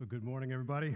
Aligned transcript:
Well, 0.00 0.06
good 0.08 0.22
morning, 0.22 0.52
everybody. 0.52 0.94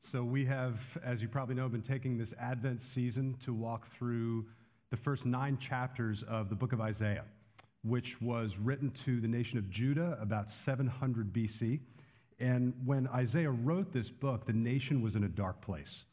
So, 0.00 0.22
we 0.22 0.44
have, 0.44 0.98
as 1.02 1.22
you 1.22 1.28
probably 1.28 1.54
know, 1.54 1.66
been 1.70 1.80
taking 1.80 2.18
this 2.18 2.34
Advent 2.38 2.82
season 2.82 3.34
to 3.40 3.54
walk 3.54 3.86
through 3.86 4.44
the 4.90 4.96
first 4.98 5.24
nine 5.24 5.56
chapters 5.56 6.22
of 6.24 6.50
the 6.50 6.54
book 6.54 6.74
of 6.74 6.82
Isaiah, 6.82 7.24
which 7.82 8.20
was 8.20 8.58
written 8.58 8.90
to 8.90 9.22
the 9.22 9.26
nation 9.28 9.58
of 9.58 9.70
Judah 9.70 10.18
about 10.20 10.50
700 10.50 11.32
BC. 11.32 11.80
And 12.38 12.74
when 12.84 13.06
Isaiah 13.06 13.52
wrote 13.52 13.90
this 13.90 14.10
book, 14.10 14.44
the 14.44 14.52
nation 14.52 15.00
was 15.00 15.16
in 15.16 15.24
a 15.24 15.28
dark 15.28 15.62
place. 15.62 16.04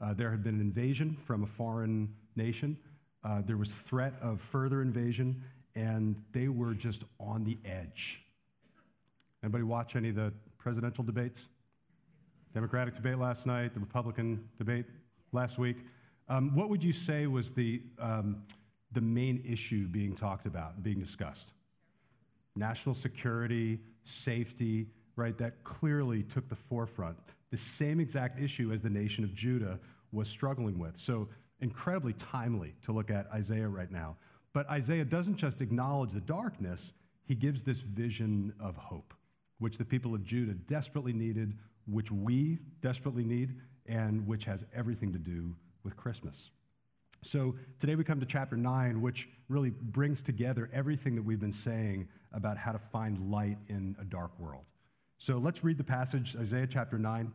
Uh, 0.00 0.14
there 0.14 0.30
had 0.30 0.44
been 0.44 0.54
an 0.54 0.60
invasion 0.60 1.16
from 1.16 1.42
a 1.42 1.48
foreign 1.48 2.14
nation, 2.36 2.78
uh, 3.24 3.42
there 3.44 3.56
was 3.56 3.72
threat 3.72 4.14
of 4.22 4.40
further 4.40 4.82
invasion, 4.82 5.42
and 5.74 6.14
they 6.30 6.46
were 6.46 6.74
just 6.74 7.02
on 7.18 7.42
the 7.42 7.58
edge. 7.64 8.22
Anybody 9.42 9.64
watch 9.64 9.96
any 9.96 10.10
of 10.10 10.14
the 10.14 10.32
presidential 10.66 11.04
debates? 11.04 11.48
Democratic 12.52 12.92
debate 12.92 13.18
last 13.18 13.46
night, 13.46 13.72
the 13.72 13.78
Republican 13.78 14.48
debate 14.58 14.84
last 15.30 15.58
week. 15.58 15.76
Um, 16.28 16.56
what 16.56 16.68
would 16.70 16.82
you 16.82 16.92
say 16.92 17.28
was 17.28 17.52
the, 17.52 17.82
um, 18.00 18.42
the 18.90 19.00
main 19.00 19.40
issue 19.48 19.86
being 19.86 20.12
talked 20.12 20.44
about, 20.44 20.82
being 20.82 20.98
discussed? 20.98 21.52
National 22.56 22.96
security, 22.96 23.78
safety, 24.02 24.88
right? 25.14 25.38
That 25.38 25.62
clearly 25.62 26.24
took 26.24 26.48
the 26.48 26.56
forefront. 26.56 27.16
The 27.52 27.56
same 27.56 28.00
exact 28.00 28.40
issue 28.40 28.72
as 28.72 28.82
the 28.82 28.90
nation 28.90 29.22
of 29.22 29.32
Judah 29.32 29.78
was 30.10 30.26
struggling 30.26 30.80
with. 30.80 30.96
So, 30.96 31.28
incredibly 31.60 32.14
timely 32.14 32.74
to 32.82 32.90
look 32.90 33.12
at 33.12 33.28
Isaiah 33.32 33.68
right 33.68 33.92
now. 33.92 34.16
But 34.52 34.68
Isaiah 34.68 35.04
doesn't 35.04 35.36
just 35.36 35.60
acknowledge 35.60 36.10
the 36.10 36.20
darkness, 36.20 36.92
he 37.22 37.36
gives 37.36 37.62
this 37.62 37.78
vision 37.82 38.52
of 38.58 38.76
hope 38.76 39.14
which 39.58 39.78
the 39.78 39.84
people 39.84 40.14
of 40.14 40.24
Judah 40.24 40.54
desperately 40.54 41.12
needed, 41.12 41.56
which 41.86 42.10
we 42.10 42.58
desperately 42.80 43.24
need, 43.24 43.56
and 43.86 44.26
which 44.26 44.44
has 44.44 44.64
everything 44.74 45.12
to 45.12 45.18
do 45.18 45.54
with 45.84 45.96
Christmas. 45.96 46.50
So 47.22 47.56
today 47.78 47.94
we 47.94 48.04
come 48.04 48.20
to 48.20 48.26
chapter 48.26 48.56
9, 48.56 49.00
which 49.00 49.28
really 49.48 49.70
brings 49.70 50.22
together 50.22 50.68
everything 50.72 51.14
that 51.16 51.22
we've 51.22 51.40
been 51.40 51.52
saying 51.52 52.08
about 52.32 52.56
how 52.58 52.72
to 52.72 52.78
find 52.78 53.30
light 53.30 53.58
in 53.68 53.96
a 54.00 54.04
dark 54.04 54.38
world. 54.38 54.64
So 55.18 55.38
let's 55.38 55.64
read 55.64 55.78
the 55.78 55.84
passage, 55.84 56.36
Isaiah 56.38 56.66
chapter 56.66 56.98
9, 56.98 57.32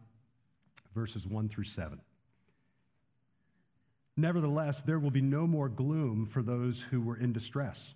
verses 0.94 1.25
1 1.25 1.50
through 1.50 1.63
7. 1.63 2.00
Nevertheless, 4.17 4.81
there 4.81 5.00
will 5.00 5.11
be 5.11 5.22
no 5.22 5.47
more 5.47 5.67
gloom 5.67 6.25
for 6.25 6.44
those 6.44 6.81
who 6.81 7.02
were 7.02 7.17
in 7.17 7.33
distress. 7.33 7.95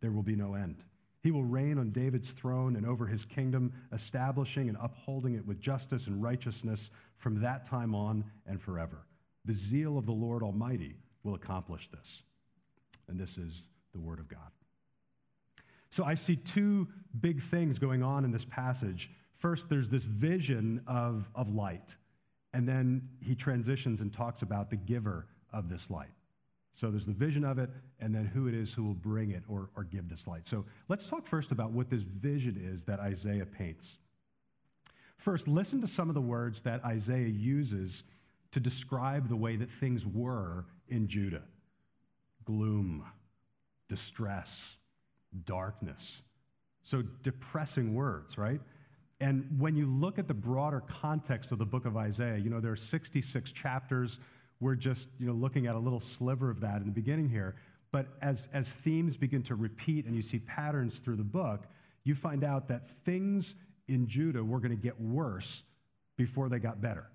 there 0.00 0.12
will 0.12 0.22
be 0.22 0.36
no 0.36 0.54
end. 0.54 0.82
He 1.22 1.32
will 1.32 1.44
reign 1.44 1.78
on 1.78 1.90
David's 1.90 2.32
throne 2.32 2.76
and 2.76 2.86
over 2.86 3.06
his 3.06 3.24
kingdom, 3.24 3.72
establishing 3.92 4.68
and 4.68 4.78
upholding 4.80 5.34
it 5.34 5.44
with 5.44 5.60
justice 5.60 6.06
and 6.06 6.22
righteousness 6.22 6.90
from 7.16 7.40
that 7.40 7.64
time 7.64 7.94
on 7.94 8.24
and 8.46 8.60
forever. 8.60 9.06
The 9.44 9.52
zeal 9.54 9.98
of 9.98 10.06
the 10.06 10.12
Lord 10.12 10.42
Almighty 10.42 10.96
will 11.24 11.34
accomplish 11.34 11.88
this. 11.88 12.22
And 13.08 13.18
this 13.18 13.38
is 13.38 13.70
the 13.92 14.00
word 14.00 14.20
of 14.20 14.28
God. 14.28 14.50
So 15.90 16.04
I 16.04 16.14
see 16.14 16.36
two 16.36 16.88
big 17.20 17.40
things 17.40 17.78
going 17.78 18.02
on 18.02 18.24
in 18.24 18.30
this 18.30 18.44
passage. 18.44 19.10
First, 19.34 19.68
there's 19.68 19.88
this 19.88 20.04
vision 20.04 20.82
of, 20.86 21.28
of 21.34 21.48
light, 21.48 21.94
and 22.52 22.68
then 22.68 23.08
he 23.20 23.34
transitions 23.34 24.00
and 24.00 24.12
talks 24.12 24.42
about 24.42 24.70
the 24.70 24.76
giver 24.76 25.26
of 25.52 25.68
this 25.68 25.90
light. 25.90 26.10
So 26.76 26.90
there's 26.90 27.06
the 27.06 27.14
vision 27.14 27.42
of 27.42 27.58
it, 27.58 27.70
and 28.00 28.14
then 28.14 28.26
who 28.26 28.48
it 28.48 28.54
is 28.54 28.74
who 28.74 28.84
will 28.84 28.92
bring 28.92 29.30
it 29.30 29.42
or, 29.48 29.70
or 29.76 29.84
give 29.84 30.10
this 30.10 30.26
light. 30.26 30.46
So 30.46 30.66
let's 30.90 31.08
talk 31.08 31.26
first 31.26 31.50
about 31.50 31.72
what 31.72 31.88
this 31.88 32.02
vision 32.02 32.60
is 32.62 32.84
that 32.84 33.00
Isaiah 33.00 33.46
paints. 33.46 33.96
First, 35.16 35.48
listen 35.48 35.80
to 35.80 35.86
some 35.86 36.10
of 36.10 36.14
the 36.14 36.20
words 36.20 36.60
that 36.60 36.84
Isaiah 36.84 37.28
uses 37.28 38.04
to 38.50 38.60
describe 38.60 39.30
the 39.30 39.36
way 39.36 39.56
that 39.56 39.70
things 39.70 40.04
were 40.04 40.66
in 40.88 41.08
Judah 41.08 41.44
gloom, 42.44 43.06
distress, 43.88 44.76
darkness. 45.46 46.20
So, 46.82 47.02
depressing 47.22 47.94
words, 47.94 48.36
right? 48.36 48.60
And 49.18 49.48
when 49.58 49.76
you 49.76 49.86
look 49.86 50.18
at 50.18 50.28
the 50.28 50.34
broader 50.34 50.82
context 50.86 51.52
of 51.52 51.58
the 51.58 51.64
book 51.64 51.86
of 51.86 51.96
Isaiah, 51.96 52.36
you 52.36 52.50
know, 52.50 52.60
there 52.60 52.72
are 52.72 52.76
66 52.76 53.50
chapters 53.52 54.18
we're 54.60 54.74
just 54.74 55.08
you 55.18 55.26
know, 55.26 55.32
looking 55.32 55.66
at 55.66 55.74
a 55.74 55.78
little 55.78 56.00
sliver 56.00 56.50
of 56.50 56.60
that 56.60 56.80
in 56.80 56.86
the 56.86 56.92
beginning 56.92 57.28
here. 57.28 57.56
But 57.92 58.06
as, 58.20 58.48
as 58.52 58.72
themes 58.72 59.16
begin 59.16 59.42
to 59.44 59.54
repeat 59.54 60.06
and 60.06 60.14
you 60.14 60.22
see 60.22 60.38
patterns 60.40 60.98
through 60.98 61.16
the 61.16 61.24
book, 61.24 61.64
you 62.04 62.14
find 62.14 62.44
out 62.44 62.68
that 62.68 62.88
things 62.88 63.54
in 63.88 64.06
Judah 64.06 64.42
were 64.42 64.58
going 64.58 64.70
to 64.70 64.82
get 64.82 65.00
worse 65.00 65.62
before 66.16 66.48
they 66.48 66.58
got 66.58 66.80
better. 66.80 67.06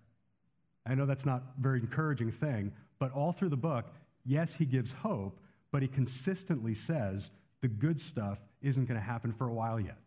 I 0.85 0.96
know 0.96 1.06
that's 1.06 1.25
not 1.25 1.44
a 1.57 1.62
very 1.62 1.79
encouraging 1.79 2.31
thing, 2.31 2.72
but 3.00 3.12
all 3.13 3.31
through 3.31 3.50
the 3.50 3.58
book, 3.58 3.85
yes, 4.25 4.53
he 4.53 4.66
gives 4.66 4.91
hope, 4.91 5.40
but 5.72 5.81
he 5.81 5.88
consistently 5.88 6.73
says 6.73 7.31
the 7.62 7.68
good 7.68 8.00
stuff 8.00 8.40
isn't 8.62 8.85
going 8.85 9.00
to 9.00 9.06
happen 9.06 9.31
for 9.31 9.47
a 9.47 9.53
while 9.53 9.79
yet. 9.79 9.97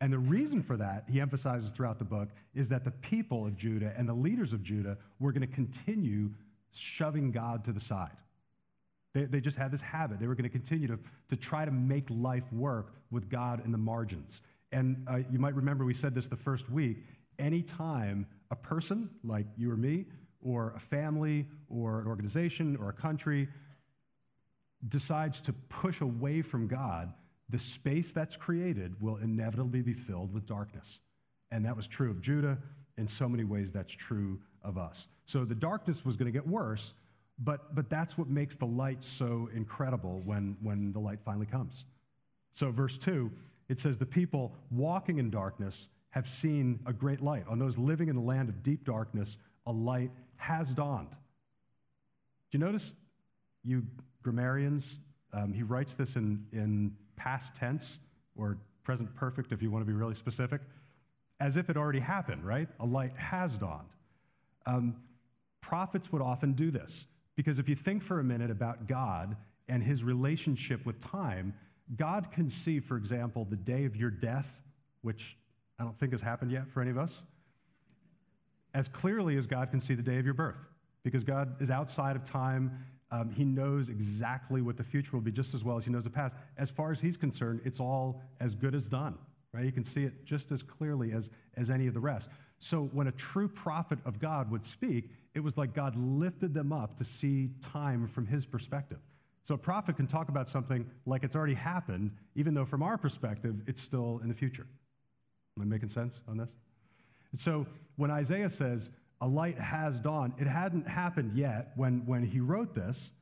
And 0.00 0.12
the 0.12 0.18
reason 0.18 0.62
for 0.62 0.76
that, 0.76 1.04
he 1.08 1.20
emphasizes 1.20 1.70
throughout 1.70 1.98
the 1.98 2.04
book, 2.04 2.28
is 2.54 2.68
that 2.68 2.84
the 2.84 2.90
people 2.90 3.46
of 3.46 3.56
Judah 3.56 3.94
and 3.96 4.08
the 4.08 4.14
leaders 4.14 4.52
of 4.52 4.62
Judah 4.62 4.98
were 5.20 5.32
going 5.32 5.46
to 5.46 5.54
continue 5.54 6.30
shoving 6.78 7.30
God 7.30 7.64
to 7.64 7.72
the 7.72 7.80
side. 7.80 8.16
They, 9.12 9.24
they 9.24 9.40
just 9.40 9.56
had 9.56 9.70
this 9.70 9.80
habit. 9.80 10.18
They 10.18 10.26
were 10.26 10.34
going 10.34 10.44
to 10.44 10.50
continue 10.50 10.88
to, 10.88 10.98
to 11.28 11.36
try 11.36 11.64
to 11.64 11.70
make 11.70 12.04
life 12.10 12.52
work 12.52 12.94
with 13.10 13.28
God 13.28 13.64
in 13.64 13.72
the 13.72 13.78
margins. 13.78 14.42
And 14.72 15.04
uh, 15.06 15.20
you 15.30 15.38
might 15.38 15.54
remember 15.54 15.84
we 15.84 15.94
said 15.94 16.14
this 16.14 16.28
the 16.28 16.36
first 16.36 16.68
week. 16.68 17.04
Anytime 17.38 18.26
a 18.50 18.56
person 18.56 19.10
like 19.22 19.46
you 19.56 19.70
or 19.70 19.76
me, 19.76 20.06
or 20.42 20.74
a 20.76 20.80
family, 20.80 21.46
or 21.68 22.00
an 22.00 22.06
organization, 22.06 22.76
or 22.76 22.90
a 22.90 22.92
country 22.92 23.48
decides 24.88 25.40
to 25.40 25.52
push 25.70 26.02
away 26.02 26.42
from 26.42 26.66
God, 26.66 27.14
the 27.48 27.58
space 27.58 28.12
that's 28.12 28.36
created 28.36 29.00
will 29.00 29.16
inevitably 29.16 29.80
be 29.80 29.94
filled 29.94 30.34
with 30.34 30.46
darkness. 30.46 31.00
And 31.50 31.64
that 31.64 31.76
was 31.76 31.86
true 31.86 32.10
of 32.10 32.20
Judah. 32.20 32.58
In 32.98 33.08
so 33.08 33.28
many 33.28 33.44
ways, 33.44 33.72
that's 33.72 33.92
true 33.92 34.38
of 34.64 34.78
us. 34.78 35.06
So 35.26 35.44
the 35.44 35.54
darkness 35.54 36.04
was 36.04 36.16
going 36.16 36.26
to 36.26 36.36
get 36.36 36.46
worse, 36.46 36.94
but, 37.38 37.74
but 37.74 37.88
that's 37.88 38.16
what 38.16 38.28
makes 38.28 38.56
the 38.56 38.66
light 38.66 39.02
so 39.02 39.48
incredible 39.54 40.22
when, 40.24 40.56
when 40.62 40.92
the 40.92 41.00
light 41.00 41.18
finally 41.24 41.46
comes. 41.46 41.84
So, 42.52 42.70
verse 42.70 42.96
2, 42.96 43.30
it 43.68 43.78
says, 43.78 43.98
The 43.98 44.06
people 44.06 44.54
walking 44.70 45.18
in 45.18 45.30
darkness 45.30 45.88
have 46.10 46.28
seen 46.28 46.78
a 46.86 46.92
great 46.92 47.20
light. 47.20 47.44
On 47.48 47.58
those 47.58 47.76
living 47.76 48.08
in 48.08 48.14
the 48.14 48.22
land 48.22 48.48
of 48.48 48.62
deep 48.62 48.84
darkness, 48.84 49.36
a 49.66 49.72
light 49.72 50.12
has 50.36 50.72
dawned. 50.72 51.10
Do 51.10 52.58
you 52.58 52.60
notice, 52.60 52.94
you 53.64 53.84
grammarians, 54.22 55.00
um, 55.32 55.52
he 55.52 55.64
writes 55.64 55.96
this 55.96 56.14
in, 56.14 56.46
in 56.52 56.92
past 57.16 57.54
tense 57.56 57.98
or 58.36 58.58
present 58.84 59.12
perfect 59.16 59.50
if 59.50 59.60
you 59.60 59.70
want 59.70 59.82
to 59.82 59.86
be 59.86 59.92
really 59.92 60.14
specific, 60.14 60.60
as 61.40 61.56
if 61.56 61.68
it 61.68 61.76
already 61.76 61.98
happened, 61.98 62.44
right? 62.44 62.68
A 62.78 62.86
light 62.86 63.16
has 63.16 63.58
dawned. 63.58 63.88
Um, 64.66 64.96
prophets 65.60 66.12
would 66.12 66.22
often 66.22 66.52
do 66.52 66.70
this 66.70 67.06
because 67.36 67.58
if 67.58 67.68
you 67.68 67.74
think 67.74 68.02
for 68.02 68.20
a 68.20 68.24
minute 68.24 68.50
about 68.50 68.86
God 68.86 69.36
and 69.68 69.82
his 69.82 70.04
relationship 70.04 70.84
with 70.86 71.00
time, 71.00 71.54
God 71.96 72.30
can 72.30 72.48
see, 72.48 72.80
for 72.80 72.96
example, 72.96 73.44
the 73.44 73.56
day 73.56 73.84
of 73.84 73.96
your 73.96 74.10
death, 74.10 74.62
which 75.02 75.36
I 75.78 75.84
don't 75.84 75.98
think 75.98 76.12
has 76.12 76.22
happened 76.22 76.50
yet 76.50 76.68
for 76.70 76.80
any 76.80 76.90
of 76.90 76.98
us. 76.98 77.22
as 78.74 78.88
clearly 78.88 79.36
as 79.36 79.46
God 79.46 79.70
can 79.70 79.80
see 79.80 79.94
the 79.94 80.02
day 80.02 80.18
of 80.18 80.24
your 80.24 80.34
birth, 80.34 80.58
because 81.04 81.22
God 81.22 81.60
is 81.60 81.70
outside 81.70 82.16
of 82.16 82.24
time. 82.24 82.84
Um, 83.10 83.30
he 83.30 83.44
knows 83.44 83.88
exactly 83.88 84.60
what 84.60 84.76
the 84.76 84.82
future 84.82 85.12
will 85.12 85.22
be 85.22 85.30
just 85.30 85.54
as 85.54 85.62
well 85.62 85.76
as 85.76 85.84
he 85.84 85.90
knows 85.92 86.04
the 86.04 86.10
past. 86.10 86.34
As 86.58 86.70
far 86.70 86.90
as 86.90 87.00
he's 87.00 87.16
concerned, 87.16 87.60
it's 87.64 87.78
all 87.78 88.20
as 88.40 88.54
good 88.54 88.74
as 88.74 88.88
done, 88.88 89.16
right? 89.52 89.64
You 89.64 89.72
can 89.72 89.84
see 89.84 90.02
it 90.04 90.24
just 90.24 90.50
as 90.50 90.62
clearly 90.62 91.12
as, 91.12 91.30
as 91.56 91.70
any 91.70 91.86
of 91.86 91.94
the 91.94 92.00
rest. 92.00 92.28
So 92.58 92.84
when 92.92 93.08
a 93.08 93.12
true 93.12 93.48
prophet 93.48 93.98
of 94.04 94.18
God 94.18 94.50
would 94.50 94.64
speak, 94.64 95.10
it 95.34 95.40
was 95.40 95.56
like 95.56 95.74
God 95.74 95.96
lifted 95.96 96.54
them 96.54 96.72
up 96.72 96.96
to 96.96 97.04
see 97.04 97.50
time 97.60 98.06
from 98.06 98.26
his 98.26 98.46
perspective. 98.46 98.98
So 99.42 99.54
a 99.54 99.58
prophet 99.58 99.96
can 99.96 100.06
talk 100.06 100.30
about 100.30 100.48
something 100.48 100.90
like 101.04 101.22
it's 101.22 101.36
already 101.36 101.54
happened, 101.54 102.12
even 102.34 102.54
though 102.54 102.64
from 102.64 102.82
our 102.82 102.96
perspective, 102.96 103.56
it's 103.66 103.80
still 103.80 104.20
in 104.22 104.28
the 104.28 104.34
future. 104.34 104.66
Am 105.56 105.62
I 105.62 105.66
making 105.66 105.90
sense 105.90 106.20
on 106.26 106.36
this? 106.38 106.50
so 107.36 107.66
when 107.96 108.10
Isaiah 108.10 108.48
says, 108.48 108.90
a 109.20 109.26
light 109.26 109.58
has 109.58 110.00
dawned, 110.00 110.34
it 110.38 110.46
hadn't 110.46 110.88
happened 110.88 111.32
yet 111.32 111.72
when, 111.76 112.04
when 112.06 112.22
he 112.22 112.40
wrote 112.40 112.74
this, 112.74 113.12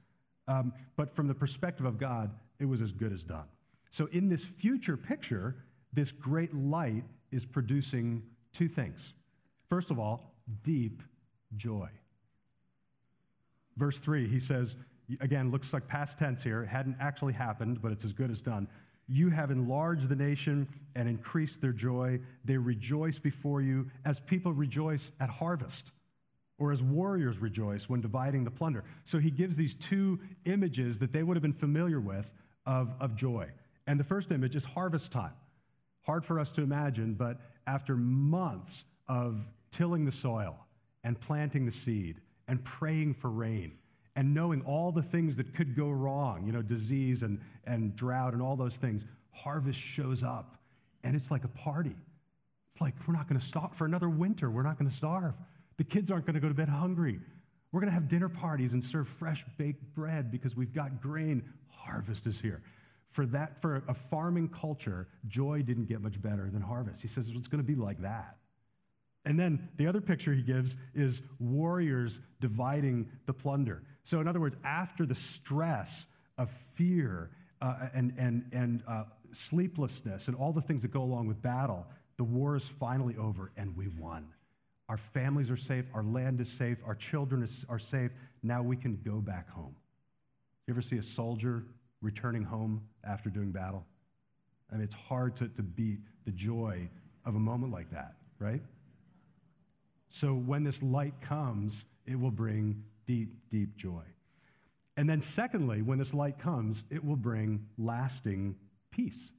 um, 0.48 0.72
but 0.96 1.14
from 1.14 1.28
the 1.28 1.34
perspective 1.34 1.86
of 1.86 1.98
God, 1.98 2.30
it 2.58 2.64
was 2.64 2.82
as 2.82 2.92
good 2.92 3.12
as 3.12 3.22
done. 3.22 3.44
So 3.90 4.06
in 4.12 4.28
this 4.28 4.44
future 4.44 4.96
picture, 4.96 5.56
this 5.92 6.12
great 6.12 6.54
light 6.54 7.04
is 7.30 7.44
producing 7.44 8.22
two 8.52 8.68
things. 8.68 9.14
First 9.72 9.90
of 9.90 9.98
all, 9.98 10.34
deep 10.64 11.02
joy. 11.56 11.88
Verse 13.78 14.00
3, 14.00 14.28
he 14.28 14.38
says, 14.38 14.76
again, 15.22 15.50
looks 15.50 15.72
like 15.72 15.88
past 15.88 16.18
tense 16.18 16.42
here. 16.42 16.62
It 16.62 16.66
hadn't 16.66 16.98
actually 17.00 17.32
happened, 17.32 17.80
but 17.80 17.90
it's 17.90 18.04
as 18.04 18.12
good 18.12 18.30
as 18.30 18.42
done. 18.42 18.68
You 19.08 19.30
have 19.30 19.50
enlarged 19.50 20.10
the 20.10 20.14
nation 20.14 20.68
and 20.94 21.08
increased 21.08 21.62
their 21.62 21.72
joy. 21.72 22.20
They 22.44 22.58
rejoice 22.58 23.18
before 23.18 23.62
you 23.62 23.88
as 24.04 24.20
people 24.20 24.52
rejoice 24.52 25.10
at 25.20 25.30
harvest 25.30 25.92
or 26.58 26.70
as 26.70 26.82
warriors 26.82 27.38
rejoice 27.38 27.88
when 27.88 28.02
dividing 28.02 28.44
the 28.44 28.50
plunder. 28.50 28.84
So 29.04 29.18
he 29.18 29.30
gives 29.30 29.56
these 29.56 29.74
two 29.74 30.20
images 30.44 30.98
that 30.98 31.14
they 31.14 31.22
would 31.22 31.34
have 31.34 31.42
been 31.42 31.54
familiar 31.54 31.98
with 31.98 32.30
of, 32.66 32.94
of 33.00 33.16
joy. 33.16 33.48
And 33.86 33.98
the 33.98 34.04
first 34.04 34.32
image 34.32 34.54
is 34.54 34.66
harvest 34.66 35.12
time. 35.12 35.32
Hard 36.02 36.26
for 36.26 36.38
us 36.38 36.52
to 36.52 36.60
imagine, 36.60 37.14
but 37.14 37.40
after 37.66 37.96
months 37.96 38.84
of 39.08 39.46
tilling 39.72 40.04
the 40.04 40.12
soil 40.12 40.56
and 41.02 41.20
planting 41.20 41.64
the 41.64 41.72
seed 41.72 42.20
and 42.46 42.62
praying 42.64 43.14
for 43.14 43.30
rain, 43.30 43.76
and 44.14 44.32
knowing 44.32 44.62
all 44.62 44.92
the 44.92 45.02
things 45.02 45.36
that 45.36 45.54
could 45.54 45.74
go 45.74 45.90
wrong, 45.90 46.46
you 46.46 46.52
know, 46.52 46.62
disease 46.62 47.22
and, 47.22 47.40
and 47.64 47.96
drought 47.96 48.34
and 48.34 48.42
all 48.42 48.56
those 48.56 48.76
things, 48.76 49.06
harvest 49.32 49.80
shows 49.80 50.22
up 50.22 50.62
and 51.04 51.16
it's 51.16 51.30
like 51.30 51.44
a 51.44 51.48
party. 51.48 51.96
It's 52.70 52.80
like 52.80 52.94
we're 53.06 53.14
not 53.14 53.28
going 53.28 53.38
to 53.38 53.44
stop 53.44 53.74
for 53.74 53.84
another 53.84 54.08
winter. 54.08 54.50
We're 54.50 54.62
not 54.62 54.78
going 54.78 54.88
to 54.88 54.94
starve. 54.94 55.34
The 55.76 55.84
kids 55.84 56.10
aren't 56.10 56.26
going 56.26 56.34
to 56.34 56.40
go 56.40 56.48
to 56.48 56.54
bed 56.54 56.68
hungry. 56.68 57.20
We're 57.70 57.80
going 57.80 57.90
to 57.90 57.94
have 57.94 58.08
dinner 58.08 58.28
parties 58.28 58.74
and 58.74 58.82
serve 58.82 59.08
fresh 59.08 59.44
baked 59.56 59.94
bread 59.94 60.30
because 60.30 60.56
we've 60.56 60.72
got 60.72 61.00
grain. 61.00 61.42
Harvest 61.68 62.26
is 62.26 62.40
here. 62.40 62.62
For 63.08 63.26
that, 63.26 63.60
for 63.60 63.82
a 63.88 63.94
farming 63.94 64.48
culture, 64.48 65.08
joy 65.26 65.62
didn't 65.62 65.86
get 65.86 66.00
much 66.00 66.20
better 66.20 66.48
than 66.50 66.62
harvest. 66.62 67.02
He 67.02 67.08
says 67.08 67.28
it's 67.28 67.48
going 67.48 67.62
to 67.62 67.66
be 67.66 67.74
like 67.74 68.00
that. 68.02 68.36
And 69.24 69.38
then 69.38 69.68
the 69.76 69.86
other 69.86 70.00
picture 70.00 70.32
he 70.32 70.42
gives 70.42 70.76
is 70.94 71.22
warriors 71.38 72.20
dividing 72.40 73.08
the 73.26 73.32
plunder. 73.32 73.82
So, 74.02 74.20
in 74.20 74.26
other 74.26 74.40
words, 74.40 74.56
after 74.64 75.06
the 75.06 75.14
stress 75.14 76.06
of 76.38 76.50
fear 76.50 77.30
uh, 77.60 77.88
and, 77.94 78.12
and, 78.18 78.44
and 78.52 78.82
uh, 78.88 79.04
sleeplessness 79.32 80.28
and 80.28 80.36
all 80.36 80.52
the 80.52 80.60
things 80.60 80.82
that 80.82 80.90
go 80.90 81.02
along 81.02 81.28
with 81.28 81.40
battle, 81.40 81.86
the 82.16 82.24
war 82.24 82.56
is 82.56 82.66
finally 82.66 83.16
over 83.16 83.52
and 83.56 83.76
we 83.76 83.88
won. 83.88 84.26
Our 84.88 84.96
families 84.96 85.50
are 85.50 85.56
safe, 85.56 85.84
our 85.94 86.02
land 86.02 86.40
is 86.40 86.50
safe, 86.50 86.78
our 86.84 86.94
children 86.94 87.42
is, 87.42 87.64
are 87.68 87.78
safe. 87.78 88.10
Now 88.42 88.62
we 88.62 88.76
can 88.76 89.00
go 89.04 89.20
back 89.20 89.48
home. 89.48 89.74
You 90.66 90.74
ever 90.74 90.82
see 90.82 90.98
a 90.98 91.02
soldier 91.02 91.64
returning 92.00 92.42
home 92.42 92.82
after 93.04 93.30
doing 93.30 93.52
battle? 93.52 93.86
I 94.70 94.74
mean, 94.74 94.84
it's 94.84 94.94
hard 94.94 95.36
to, 95.36 95.48
to 95.48 95.62
beat 95.62 96.00
the 96.24 96.32
joy 96.32 96.88
of 97.24 97.36
a 97.36 97.38
moment 97.38 97.72
like 97.72 97.90
that, 97.90 98.14
right? 98.38 98.62
So 100.12 100.34
when 100.34 100.62
this 100.62 100.82
light 100.82 101.14
comes, 101.22 101.86
it 102.06 102.20
will 102.20 102.30
bring 102.30 102.84
deep, 103.06 103.34
deep 103.48 103.78
joy. 103.78 104.02
And 104.98 105.08
then, 105.08 105.22
secondly, 105.22 105.80
when 105.80 105.98
this 105.98 106.12
light 106.12 106.38
comes, 106.38 106.84
it 106.90 107.02
will 107.02 107.16
bring 107.16 107.66
lasting 107.78 108.56
peace. 108.90 109.32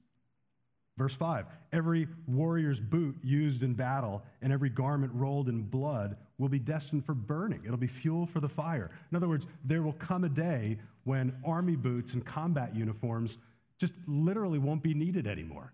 Verse 0.97 1.13
5 1.13 1.45
Every 1.71 2.07
warrior's 2.25 2.79
boot 2.79 3.15
used 3.21 3.61
in 3.61 3.75
battle 3.75 4.23
and 4.41 4.51
every 4.51 4.69
garment 4.69 5.13
rolled 5.13 5.47
in 5.47 5.61
blood 5.61 6.17
will 6.39 6.49
be 6.49 6.57
destined 6.57 7.05
for 7.05 7.13
burning. 7.13 7.61
It'll 7.63 7.77
be 7.77 7.85
fuel 7.85 8.25
for 8.25 8.39
the 8.39 8.49
fire. 8.49 8.89
In 9.11 9.15
other 9.15 9.29
words, 9.29 9.45
there 9.63 9.83
will 9.83 9.93
come 9.93 10.23
a 10.23 10.29
day 10.29 10.79
when 11.03 11.35
army 11.45 11.75
boots 11.75 12.13
and 12.13 12.25
combat 12.25 12.75
uniforms 12.75 13.37
just 13.77 13.93
literally 14.07 14.57
won't 14.57 14.81
be 14.81 14.95
needed 14.95 15.27
anymore. 15.27 15.71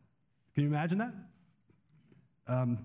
Can 0.53 0.63
you 0.63 0.69
imagine 0.69 0.97
that? 0.97 1.13
Um, 2.47 2.79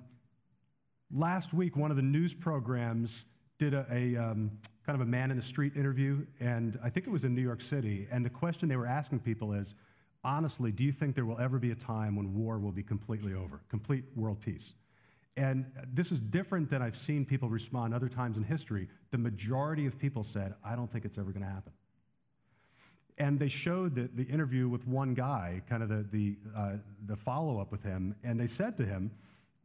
last 1.12 1.52
week, 1.52 1.76
one 1.76 1.90
of 1.90 1.96
the 1.96 2.02
news 2.02 2.34
programs 2.34 3.24
did 3.58 3.74
a, 3.74 3.86
a 3.90 4.16
um, 4.16 4.50
kind 4.84 5.00
of 5.00 5.06
a 5.06 5.10
man 5.10 5.30
in 5.30 5.36
the 5.36 5.42
street 5.42 5.76
interview, 5.76 6.26
and 6.40 6.78
I 6.82 6.90
think 6.90 7.06
it 7.06 7.10
was 7.10 7.24
in 7.24 7.34
New 7.34 7.42
York 7.42 7.60
City. 7.60 8.06
And 8.10 8.24
the 8.24 8.30
question 8.30 8.68
they 8.68 8.76
were 8.76 8.86
asking 8.86 9.20
people 9.20 9.52
is 9.52 9.74
honestly, 10.24 10.72
do 10.72 10.84
you 10.84 10.92
think 10.92 11.14
there 11.14 11.24
will 11.24 11.40
ever 11.40 11.58
be 11.58 11.70
a 11.70 11.74
time 11.74 12.16
when 12.16 12.34
war 12.34 12.58
will 12.58 12.72
be 12.72 12.82
completely 12.82 13.34
over, 13.34 13.60
complete 13.68 14.04
world 14.16 14.40
peace? 14.40 14.74
And 15.36 15.66
this 15.92 16.12
is 16.12 16.20
different 16.20 16.70
than 16.70 16.80
I've 16.80 16.96
seen 16.96 17.24
people 17.24 17.48
respond 17.48 17.92
other 17.92 18.08
times 18.08 18.38
in 18.38 18.44
history. 18.44 18.88
The 19.10 19.18
majority 19.18 19.86
of 19.86 19.98
people 19.98 20.22
said, 20.22 20.54
I 20.64 20.76
don't 20.76 20.90
think 20.90 21.04
it's 21.04 21.18
ever 21.18 21.32
going 21.32 21.42
to 21.42 21.52
happen. 21.52 21.72
And 23.18 23.38
they 23.38 23.48
showed 23.48 23.94
the, 23.94 24.08
the 24.14 24.24
interview 24.24 24.68
with 24.68 24.86
one 24.86 25.14
guy, 25.14 25.62
kind 25.68 25.82
of 25.82 25.88
the, 25.88 26.06
the, 26.10 26.36
uh, 26.56 26.72
the 27.06 27.16
follow 27.16 27.60
up 27.60 27.70
with 27.70 27.82
him, 27.82 28.14
and 28.24 28.38
they 28.38 28.46
said 28.46 28.76
to 28.78 28.84
him, 28.84 29.10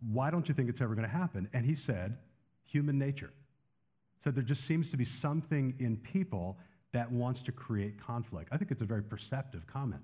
why 0.07 0.31
don't 0.31 0.47
you 0.47 0.55
think 0.55 0.69
it's 0.69 0.81
ever 0.81 0.95
going 0.95 1.07
to 1.07 1.13
happen? 1.13 1.49
And 1.53 1.65
he 1.65 1.75
said, 1.75 2.17
human 2.65 2.97
nature. 2.97 3.31
Said 4.23 4.35
there 4.35 4.43
just 4.43 4.65
seems 4.65 4.91
to 4.91 4.97
be 4.97 5.05
something 5.05 5.73
in 5.79 5.97
people 5.97 6.57
that 6.91 7.11
wants 7.11 7.41
to 7.43 7.51
create 7.51 8.01
conflict. 8.01 8.49
I 8.51 8.57
think 8.57 8.71
it's 8.71 8.81
a 8.81 8.85
very 8.85 9.03
perceptive 9.03 9.65
comment. 9.67 10.01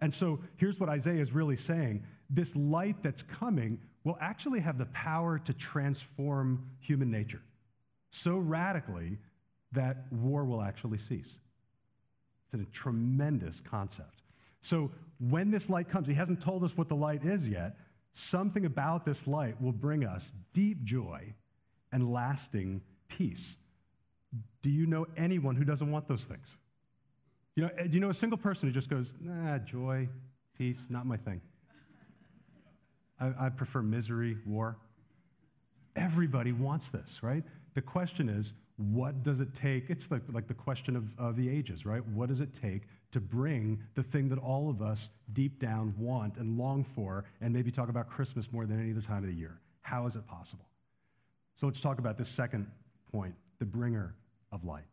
And 0.00 0.12
so 0.12 0.40
here's 0.56 0.78
what 0.78 0.88
Isaiah 0.88 1.20
is 1.20 1.32
really 1.32 1.56
saying 1.56 2.04
this 2.28 2.54
light 2.56 2.96
that's 3.02 3.22
coming 3.22 3.78
will 4.04 4.18
actually 4.20 4.60
have 4.60 4.78
the 4.78 4.86
power 4.86 5.38
to 5.38 5.52
transform 5.52 6.64
human 6.80 7.10
nature 7.10 7.42
so 8.16 8.38
radically 8.38 9.18
that 9.72 10.06
war 10.10 10.44
will 10.44 10.62
actually 10.62 10.98
cease. 10.98 11.38
It's 12.46 12.54
a 12.54 12.64
tremendous 12.72 13.60
concept. 13.60 14.22
So 14.60 14.90
when 15.18 15.50
this 15.50 15.68
light 15.68 15.88
comes, 15.88 16.08
he 16.08 16.14
hasn't 16.14 16.40
told 16.40 16.64
us 16.64 16.76
what 16.76 16.88
the 16.88 16.96
light 16.96 17.24
is 17.24 17.48
yet, 17.48 17.76
Something 18.18 18.64
about 18.64 19.04
this 19.04 19.26
light 19.26 19.60
will 19.60 19.72
bring 19.72 20.02
us 20.02 20.32
deep 20.54 20.82
joy 20.84 21.34
and 21.92 22.10
lasting 22.10 22.80
peace. 23.08 23.58
Do 24.62 24.70
you 24.70 24.86
know 24.86 25.06
anyone 25.18 25.54
who 25.54 25.64
doesn't 25.64 25.90
want 25.90 26.08
those 26.08 26.24
things? 26.24 26.56
You 27.56 27.64
know, 27.64 27.70
eh, 27.76 27.88
do 27.88 27.90
you 27.92 28.00
know 28.00 28.08
a 28.08 28.14
single 28.14 28.38
person 28.38 28.70
who 28.70 28.72
just 28.72 28.88
goes, 28.88 29.12
nah, 29.20 29.58
joy, 29.58 30.08
peace, 30.56 30.86
not 30.88 31.04
my 31.04 31.18
thing? 31.18 31.42
I, 33.20 33.34
I 33.38 33.48
prefer 33.50 33.82
misery, 33.82 34.38
war. 34.46 34.78
Everybody 35.94 36.52
wants 36.52 36.88
this, 36.88 37.22
right? 37.22 37.44
The 37.74 37.82
question 37.82 38.30
is, 38.30 38.54
what 38.78 39.24
does 39.24 39.40
it 39.40 39.52
take? 39.52 39.90
It's 39.90 40.06
the, 40.06 40.22
like 40.32 40.46
the 40.46 40.54
question 40.54 40.96
of, 40.96 41.12
of 41.18 41.36
the 41.36 41.50
ages, 41.50 41.84
right? 41.84 42.04
What 42.08 42.30
does 42.30 42.40
it 42.40 42.54
take 42.54 42.84
to 43.16 43.20
bring 43.20 43.82
the 43.94 44.02
thing 44.02 44.28
that 44.28 44.38
all 44.38 44.68
of 44.68 44.82
us 44.82 45.08
deep 45.32 45.58
down 45.58 45.94
want 45.96 46.36
and 46.36 46.58
long 46.58 46.84
for, 46.84 47.24
and 47.40 47.50
maybe 47.50 47.70
talk 47.70 47.88
about 47.88 48.10
Christmas 48.10 48.52
more 48.52 48.66
than 48.66 48.78
any 48.78 48.90
other 48.90 49.00
time 49.00 49.24
of 49.24 49.30
the 49.30 49.34
year. 49.34 49.58
How 49.80 50.04
is 50.04 50.16
it 50.16 50.26
possible? 50.26 50.66
So 51.54 51.66
let's 51.66 51.80
talk 51.80 51.98
about 51.98 52.18
this 52.18 52.28
second 52.28 52.70
point 53.10 53.34
the 53.58 53.64
bringer 53.64 54.14
of 54.52 54.66
light. 54.66 54.84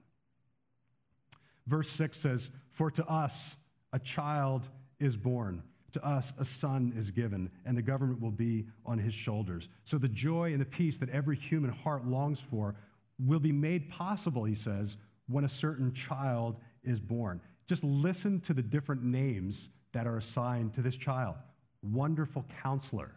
Verse 1.67 1.89
6 1.89 2.17
says, 2.17 2.49
For 2.71 2.89
to 2.91 3.05
us 3.07 3.57
a 3.91 3.99
child 3.99 4.69
is 5.01 5.17
born, 5.17 5.61
to 5.91 6.07
us 6.07 6.31
a 6.39 6.45
son 6.45 6.93
is 6.95 7.11
given, 7.11 7.51
and 7.65 7.75
the 7.75 7.81
government 7.81 8.21
will 8.21 8.31
be 8.31 8.67
on 8.85 8.99
his 8.99 9.13
shoulders. 9.13 9.67
So 9.83 9.97
the 9.97 10.07
joy 10.07 10.53
and 10.53 10.61
the 10.61 10.65
peace 10.65 10.97
that 10.99 11.09
every 11.09 11.35
human 11.35 11.71
heart 11.71 12.07
longs 12.07 12.39
for 12.39 12.75
will 13.19 13.41
be 13.41 13.51
made 13.51 13.89
possible, 13.89 14.45
he 14.45 14.55
says, 14.55 14.95
when 15.27 15.43
a 15.43 15.49
certain 15.49 15.91
child 15.91 16.55
is 16.85 17.01
born. 17.01 17.41
Just 17.65 17.83
listen 17.83 18.39
to 18.41 18.53
the 18.53 18.61
different 18.61 19.03
names 19.03 19.69
that 19.93 20.07
are 20.07 20.17
assigned 20.17 20.73
to 20.73 20.81
this 20.81 20.95
child 20.95 21.35
Wonderful 21.81 22.45
Counselor, 22.61 23.11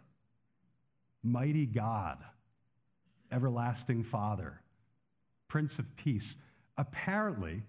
Mighty 1.23 1.65
God, 1.65 2.17
Everlasting 3.31 4.03
Father, 4.03 4.61
Prince 5.47 5.79
of 5.79 5.95
Peace. 5.95 6.35
Apparently, 6.77 7.63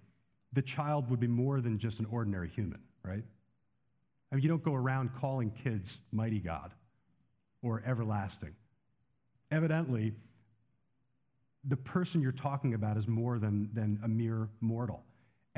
the 0.52 0.62
child 0.62 1.08
would 1.11 1.20
be 1.20 1.26
more 1.26 1.61
than 1.61 1.78
just 1.78 2.00
an 2.00 2.06
ordinary 2.11 2.49
human, 2.49 2.80
right? 3.04 3.25
I 4.30 4.35
mean, 4.35 4.42
you 4.42 4.49
don't 4.49 4.62
go 4.62 4.75
around 4.75 5.14
calling 5.14 5.50
kids 5.50 6.00
Mighty 6.12 6.40
God 6.40 6.73
or 7.62 7.82
Everlasting. 7.87 8.54
Evidently, 9.50 10.12
the 11.64 11.76
person 11.76 12.20
you're 12.20 12.32
talking 12.32 12.75
about 12.75 12.97
is 12.97 13.08
more 13.08 13.38
than, 13.38 13.70
than 13.73 13.99
a 14.02 14.08
mere 14.08 14.49
mortal. 14.61 15.04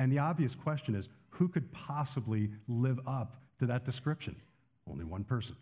And 0.00 0.10
the 0.10 0.18
obvious 0.18 0.54
question 0.54 0.94
is 0.94 1.10
who 1.28 1.46
could 1.46 1.70
possibly 1.72 2.48
live 2.68 2.98
up 3.06 3.36
to 3.58 3.66
that 3.66 3.84
description? 3.84 4.34
Only 4.90 5.04
one 5.04 5.24
person. 5.24 5.56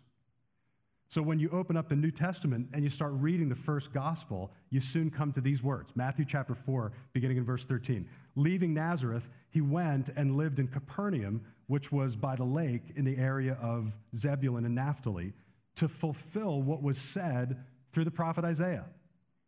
So 1.09 1.21
when 1.21 1.39
you 1.39 1.49
open 1.49 1.75
up 1.75 1.89
the 1.89 1.97
New 1.97 2.11
Testament 2.11 2.69
and 2.71 2.81
you 2.81 2.89
start 2.89 3.11
reading 3.15 3.49
the 3.49 3.55
first 3.55 3.91
gospel, 3.91 4.53
you 4.69 4.79
soon 4.79 5.09
come 5.09 5.33
to 5.33 5.41
these 5.41 5.61
words 5.61 5.91
Matthew 5.93 6.23
chapter 6.23 6.55
4, 6.55 6.93
beginning 7.11 7.35
in 7.35 7.43
verse 7.43 7.65
13. 7.65 8.07
Leaving 8.37 8.73
Nazareth, 8.73 9.29
he 9.49 9.59
went 9.59 10.07
and 10.15 10.37
lived 10.37 10.59
in 10.59 10.69
Capernaum, 10.69 11.41
which 11.67 11.91
was 11.91 12.15
by 12.15 12.37
the 12.37 12.45
lake 12.45 12.93
in 12.95 13.03
the 13.03 13.17
area 13.17 13.57
of 13.61 13.97
Zebulun 14.15 14.63
and 14.63 14.75
Naphtali, 14.75 15.33
to 15.75 15.89
fulfill 15.89 16.61
what 16.61 16.81
was 16.81 16.97
said 16.97 17.61
through 17.91 18.05
the 18.05 18.11
prophet 18.11 18.45
Isaiah. 18.45 18.85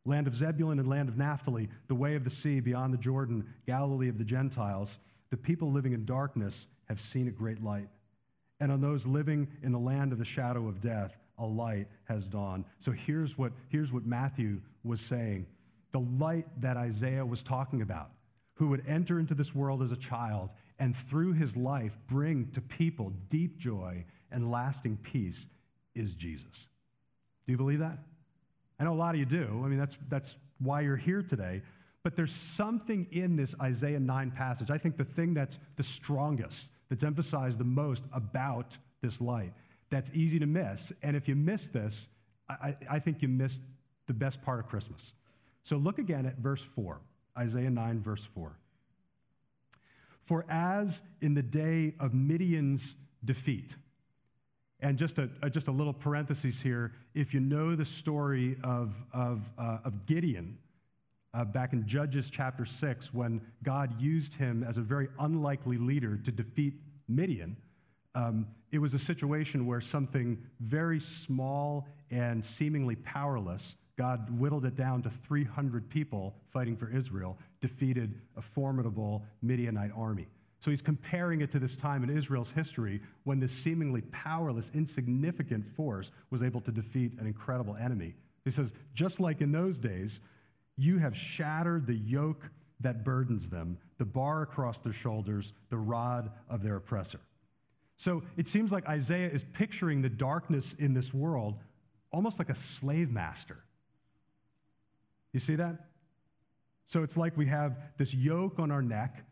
Land 0.05 0.27
of 0.27 0.35
Zebulun 0.35 0.79
and 0.79 0.87
land 0.87 1.09
of 1.09 1.17
Naphtali, 1.17 1.69
the 1.87 1.95
way 1.95 2.15
of 2.15 2.23
the 2.23 2.29
sea 2.29 2.59
beyond 2.59 2.93
the 2.93 2.97
Jordan, 2.97 3.45
Galilee 3.67 4.09
of 4.09 4.17
the 4.17 4.23
Gentiles, 4.23 4.97
the 5.29 5.37
people 5.37 5.71
living 5.71 5.93
in 5.93 6.05
darkness 6.05 6.67
have 6.85 6.99
seen 6.99 7.27
a 7.27 7.31
great 7.31 7.63
light. 7.63 7.87
And 8.59 8.71
on 8.71 8.81
those 8.81 9.05
living 9.05 9.47
in 9.63 9.71
the 9.71 9.79
land 9.79 10.11
of 10.11 10.19
the 10.19 10.25
shadow 10.25 10.67
of 10.67 10.81
death, 10.81 11.17
a 11.37 11.45
light 11.45 11.87
has 12.05 12.27
dawned. 12.27 12.65
So 12.79 12.91
here's 12.91 13.37
what, 13.37 13.53
here's 13.69 13.91
what 13.91 14.05
Matthew 14.05 14.61
was 14.83 15.01
saying 15.01 15.47
the 15.91 15.99
light 15.99 16.47
that 16.57 16.77
Isaiah 16.77 17.25
was 17.25 17.43
talking 17.43 17.81
about, 17.81 18.11
who 18.53 18.67
would 18.67 18.83
enter 18.87 19.19
into 19.19 19.33
this 19.33 19.53
world 19.53 19.81
as 19.81 19.91
a 19.91 19.97
child 19.97 20.49
and 20.79 20.95
through 20.95 21.33
his 21.33 21.57
life 21.57 21.97
bring 22.07 22.49
to 22.51 22.61
people 22.61 23.11
deep 23.29 23.57
joy 23.57 24.05
and 24.31 24.49
lasting 24.49 24.97
peace, 24.97 25.47
is 25.93 26.13
Jesus. 26.13 26.67
Do 27.45 27.51
you 27.51 27.57
believe 27.57 27.79
that? 27.79 27.99
I 28.81 28.83
know 28.83 28.93
a 28.93 28.95
lot 28.95 29.13
of 29.13 29.19
you 29.19 29.25
do. 29.25 29.61
I 29.63 29.67
mean, 29.67 29.77
that's, 29.77 29.95
that's 30.09 30.37
why 30.57 30.81
you're 30.81 30.97
here 30.97 31.21
today. 31.21 31.61
But 32.01 32.15
there's 32.15 32.33
something 32.33 33.05
in 33.11 33.35
this 33.35 33.53
Isaiah 33.61 33.99
9 33.99 34.31
passage, 34.31 34.71
I 34.71 34.79
think 34.79 34.97
the 34.97 35.05
thing 35.05 35.35
that's 35.35 35.59
the 35.75 35.83
strongest, 35.83 36.71
that's 36.89 37.03
emphasized 37.03 37.59
the 37.59 37.63
most 37.63 38.03
about 38.11 38.75
this 39.01 39.21
light 39.21 39.53
that's 39.91 40.09
easy 40.15 40.39
to 40.39 40.47
miss. 40.47 40.91
And 41.03 41.15
if 41.15 41.27
you 41.27 41.35
miss 41.35 41.67
this, 41.67 42.07
I, 42.49 42.75
I 42.89 42.97
think 42.97 43.21
you 43.21 43.27
missed 43.27 43.61
the 44.07 44.15
best 44.15 44.41
part 44.41 44.59
of 44.59 44.67
Christmas. 44.67 45.13
So 45.61 45.77
look 45.77 45.99
again 45.99 46.25
at 46.25 46.39
verse 46.39 46.63
4, 46.63 46.99
Isaiah 47.37 47.69
9, 47.69 48.01
verse 48.01 48.25
4. 48.25 48.57
For 50.23 50.43
as 50.49 51.03
in 51.21 51.35
the 51.35 51.43
day 51.43 51.93
of 51.99 52.15
Midian's 52.15 52.95
defeat, 53.23 53.75
and 54.81 54.97
just 54.97 55.19
a, 55.19 55.29
a, 55.41 55.49
just 55.49 55.67
a 55.67 55.71
little 55.71 55.93
parenthesis 55.93 56.61
here 56.61 56.93
if 57.13 57.33
you 57.33 57.39
know 57.39 57.75
the 57.75 57.85
story 57.85 58.57
of, 58.63 58.95
of, 59.13 59.51
uh, 59.57 59.79
of 59.83 60.05
Gideon 60.05 60.57
uh, 61.33 61.45
back 61.45 61.73
in 61.73 61.87
Judges 61.87 62.29
chapter 62.29 62.65
6, 62.65 63.13
when 63.13 63.41
God 63.63 63.99
used 63.99 64.33
him 64.33 64.63
as 64.63 64.77
a 64.77 64.81
very 64.81 65.07
unlikely 65.19 65.77
leader 65.77 66.17
to 66.17 66.31
defeat 66.31 66.73
Midian, 67.07 67.55
um, 68.15 68.47
it 68.71 68.79
was 68.79 68.93
a 68.93 68.99
situation 68.99 69.65
where 69.65 69.79
something 69.79 70.37
very 70.59 70.99
small 70.99 71.87
and 72.09 72.43
seemingly 72.43 72.95
powerless, 72.97 73.77
God 73.97 74.29
whittled 74.37 74.65
it 74.65 74.75
down 74.75 75.01
to 75.03 75.09
300 75.09 75.89
people 75.89 76.35
fighting 76.49 76.75
for 76.75 76.89
Israel, 76.89 77.37
defeated 77.61 78.19
a 78.35 78.41
formidable 78.41 79.23
Midianite 79.41 79.91
army. 79.95 80.27
So 80.61 80.69
he's 80.69 80.81
comparing 80.81 81.41
it 81.41 81.51
to 81.51 81.59
this 81.59 81.75
time 81.75 82.03
in 82.03 82.15
Israel's 82.15 82.51
history 82.51 83.01
when 83.23 83.39
this 83.39 83.51
seemingly 83.51 84.01
powerless, 84.11 84.71
insignificant 84.73 85.67
force 85.67 86.11
was 86.29 86.43
able 86.43 86.61
to 86.61 86.71
defeat 86.71 87.19
an 87.19 87.25
incredible 87.25 87.75
enemy. 87.75 88.13
He 88.45 88.51
says, 88.51 88.71
just 88.93 89.19
like 89.19 89.41
in 89.41 89.51
those 89.51 89.79
days, 89.79 90.21
you 90.77 90.99
have 90.99 91.17
shattered 91.17 91.87
the 91.87 91.95
yoke 91.95 92.49
that 92.79 93.03
burdens 93.03 93.49
them, 93.49 93.77
the 93.97 94.05
bar 94.05 94.43
across 94.43 94.77
their 94.77 94.93
shoulders, 94.93 95.53
the 95.69 95.77
rod 95.77 96.31
of 96.47 96.61
their 96.63 96.75
oppressor. 96.75 97.19
So 97.97 98.23
it 98.37 98.47
seems 98.47 98.71
like 98.71 98.87
Isaiah 98.87 99.29
is 99.29 99.43
picturing 99.53 100.01
the 100.01 100.09
darkness 100.09 100.73
in 100.73 100.93
this 100.93 101.13
world 101.13 101.55
almost 102.11 102.39
like 102.39 102.49
a 102.49 102.55
slave 102.55 103.09
master. 103.09 103.57
You 105.33 105.39
see 105.39 105.55
that? 105.55 105.87
So 106.85 107.03
it's 107.03 107.17
like 107.17 107.37
we 107.37 107.45
have 107.47 107.77
this 107.97 108.13
yoke 108.13 108.59
on 108.59 108.69
our 108.69 108.81
neck. 108.81 109.23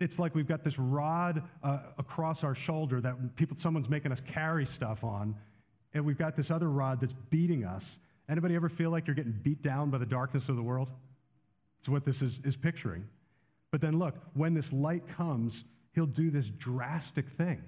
It's 0.00 0.18
like 0.18 0.34
we've 0.34 0.48
got 0.48 0.64
this 0.64 0.78
rod 0.78 1.42
uh, 1.62 1.78
across 1.98 2.44
our 2.44 2.54
shoulder 2.54 3.00
that 3.00 3.36
people, 3.36 3.56
someone's 3.56 3.88
making 3.88 4.12
us 4.12 4.20
carry 4.20 4.66
stuff 4.66 5.04
on, 5.04 5.34
and 5.94 6.04
we've 6.04 6.18
got 6.18 6.36
this 6.36 6.50
other 6.50 6.70
rod 6.70 7.00
that's 7.00 7.14
beating 7.30 7.64
us. 7.64 7.98
Anybody 8.28 8.54
ever 8.54 8.68
feel 8.68 8.90
like 8.90 9.06
you're 9.06 9.16
getting 9.16 9.38
beat 9.42 9.62
down 9.62 9.90
by 9.90 9.98
the 9.98 10.06
darkness 10.06 10.48
of 10.48 10.56
the 10.56 10.62
world? 10.62 10.88
It's 11.78 11.88
what 11.88 12.04
this 12.04 12.22
is, 12.22 12.40
is 12.44 12.56
picturing. 12.56 13.06
But 13.70 13.80
then 13.80 13.98
look, 13.98 14.14
when 14.34 14.54
this 14.54 14.72
light 14.72 15.06
comes, 15.06 15.64
he'll 15.94 16.06
do 16.06 16.30
this 16.30 16.48
drastic 16.48 17.28
thing 17.28 17.62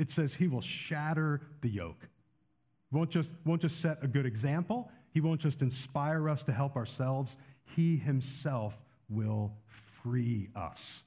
it 0.00 0.08
says 0.08 0.34
he 0.34 0.48
will 0.48 0.62
shatter 0.62 1.42
the 1.60 1.68
yoke. 1.68 2.08
Won't 2.90 3.10
just, 3.10 3.34
won't 3.44 3.60
just 3.60 3.82
set 3.82 3.98
a 4.02 4.06
good 4.06 4.24
example, 4.24 4.90
he 5.12 5.20
won't 5.20 5.42
just 5.42 5.60
inspire 5.60 6.26
us 6.30 6.42
to 6.44 6.52
help 6.52 6.74
ourselves, 6.74 7.36
he 7.76 7.98
himself 7.98 8.82
will 9.10 9.52
free 9.66 10.48
us. 10.56 11.02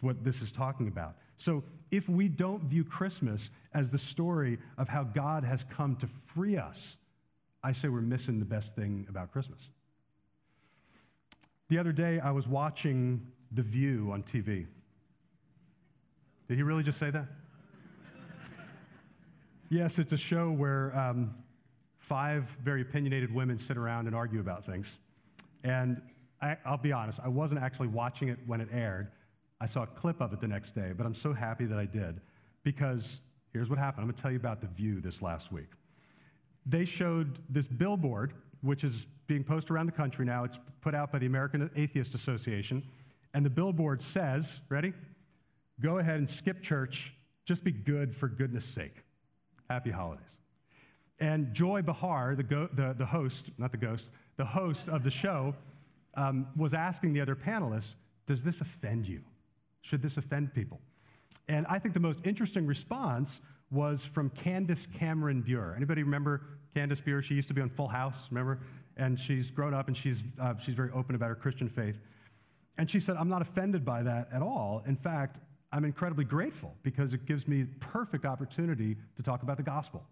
That's 0.00 0.16
what 0.16 0.24
this 0.24 0.40
is 0.40 0.50
talking 0.50 0.88
about. 0.88 1.16
So 1.36 1.62
if 1.90 2.08
we 2.08 2.28
don't 2.28 2.64
view 2.64 2.84
Christmas 2.84 3.50
as 3.74 3.90
the 3.90 3.98
story 3.98 4.58
of 4.78 4.88
how 4.88 5.04
God 5.04 5.44
has 5.44 5.64
come 5.64 5.96
to 5.96 6.06
free 6.06 6.56
us, 6.56 6.96
I 7.62 7.72
say 7.72 7.88
we're 7.88 8.00
missing 8.00 8.38
the 8.38 8.46
best 8.46 8.74
thing 8.74 9.06
about 9.10 9.30
Christmas. 9.30 9.68
The 11.68 11.78
other 11.78 11.92
day, 11.92 12.18
I 12.18 12.30
was 12.30 12.48
watching 12.48 13.26
The 13.52 13.62
View 13.62 14.10
on 14.12 14.22
TV. 14.22 14.66
Did 16.48 16.56
he 16.56 16.62
really 16.62 16.82
just 16.82 16.98
say 16.98 17.10
that? 17.10 17.26
Yes, 19.68 19.98
it's 19.98 20.12
a 20.12 20.18
show 20.18 20.50
where 20.50 20.96
um, 20.98 21.34
five 21.98 22.56
very 22.62 22.80
opinionated 22.80 23.32
women 23.32 23.58
sit 23.58 23.76
around 23.76 24.06
and 24.06 24.16
argue 24.16 24.40
about 24.40 24.64
things. 24.64 24.98
And 25.62 26.00
I, 26.40 26.56
will 26.68 26.78
be 26.78 26.90
honest, 26.90 27.20
I 27.22 27.28
wasn't 27.28 27.62
actually 27.62 27.88
watching 27.88 28.28
it 28.28 28.38
when 28.46 28.60
it 28.60 28.68
aired. 28.72 29.12
I 29.60 29.66
saw 29.66 29.82
a 29.82 29.86
clip 29.86 30.20
of 30.20 30.32
it 30.32 30.40
the 30.40 30.48
next 30.48 30.74
day, 30.74 30.92
but 30.96 31.06
I'm 31.06 31.14
so 31.14 31.32
happy 31.32 31.66
that 31.66 31.78
I 31.78 31.84
did 31.84 32.20
because 32.62 33.20
here's 33.52 33.68
what 33.68 33.78
happened. 33.78 34.02
I'm 34.02 34.06
going 34.06 34.16
to 34.16 34.22
tell 34.22 34.30
you 34.30 34.38
about 34.38 34.60
The 34.60 34.68
View 34.68 35.00
this 35.00 35.20
last 35.20 35.52
week. 35.52 35.68
They 36.64 36.84
showed 36.84 37.38
this 37.48 37.66
billboard, 37.66 38.32
which 38.62 38.84
is 38.84 39.06
being 39.26 39.44
posted 39.44 39.72
around 39.72 39.86
the 39.86 39.92
country 39.92 40.24
now. 40.24 40.44
It's 40.44 40.58
put 40.80 40.94
out 40.94 41.12
by 41.12 41.18
the 41.18 41.26
American 41.26 41.70
Atheist 41.76 42.14
Association. 42.14 42.82
And 43.34 43.44
the 43.44 43.50
billboard 43.50 44.00
says, 44.00 44.60
ready? 44.68 44.92
Go 45.80 45.98
ahead 45.98 46.18
and 46.18 46.28
skip 46.28 46.62
church. 46.62 47.14
Just 47.44 47.64
be 47.64 47.72
good 47.72 48.14
for 48.14 48.28
goodness 48.28 48.64
sake. 48.64 49.04
Happy 49.68 49.90
holidays. 49.90 50.24
And 51.20 51.52
Joy 51.52 51.82
Behar, 51.82 52.34
the, 52.34 52.42
go- 52.42 52.70
the, 52.72 52.94
the 52.96 53.06
host, 53.06 53.50
not 53.58 53.72
the 53.72 53.78
ghost, 53.78 54.12
the 54.36 54.44
host 54.44 54.88
of 54.88 55.04
the 55.04 55.10
show, 55.10 55.54
um, 56.14 56.48
was 56.56 56.74
asking 56.74 57.12
the 57.12 57.20
other 57.20 57.36
panelists, 57.36 57.94
Does 58.26 58.42
this 58.42 58.60
offend 58.60 59.06
you? 59.06 59.22
Should 59.82 60.02
this 60.02 60.16
offend 60.16 60.54
people? 60.54 60.80
And 61.48 61.66
I 61.68 61.78
think 61.78 61.94
the 61.94 62.00
most 62.00 62.20
interesting 62.24 62.66
response 62.66 63.40
was 63.70 64.04
from 64.04 64.30
Candace 64.30 64.86
Cameron 64.86 65.42
Bure. 65.42 65.74
Anybody 65.76 66.02
remember 66.02 66.42
Candace 66.74 67.00
Bure? 67.00 67.22
She 67.22 67.34
used 67.34 67.48
to 67.48 67.54
be 67.54 67.60
on 67.60 67.70
Full 67.70 67.88
House, 67.88 68.28
remember? 68.30 68.60
And 68.96 69.18
she's 69.18 69.50
grown 69.50 69.74
up 69.74 69.88
and 69.88 69.96
she's, 69.96 70.24
uh, 70.40 70.54
she's 70.58 70.74
very 70.74 70.90
open 70.92 71.14
about 71.14 71.28
her 71.28 71.34
Christian 71.34 71.68
faith. 71.68 71.98
And 72.78 72.90
she 72.90 73.00
said, 73.00 73.16
I'm 73.16 73.28
not 73.28 73.42
offended 73.42 73.84
by 73.84 74.02
that 74.02 74.28
at 74.32 74.42
all. 74.42 74.82
In 74.86 74.96
fact, 74.96 75.40
I'm 75.72 75.84
incredibly 75.84 76.24
grateful 76.24 76.74
because 76.82 77.14
it 77.14 77.26
gives 77.26 77.46
me 77.46 77.64
perfect 77.78 78.24
opportunity 78.24 78.96
to 79.16 79.22
talk 79.22 79.42
about 79.42 79.56
the 79.56 79.62
gospel. 79.62 80.04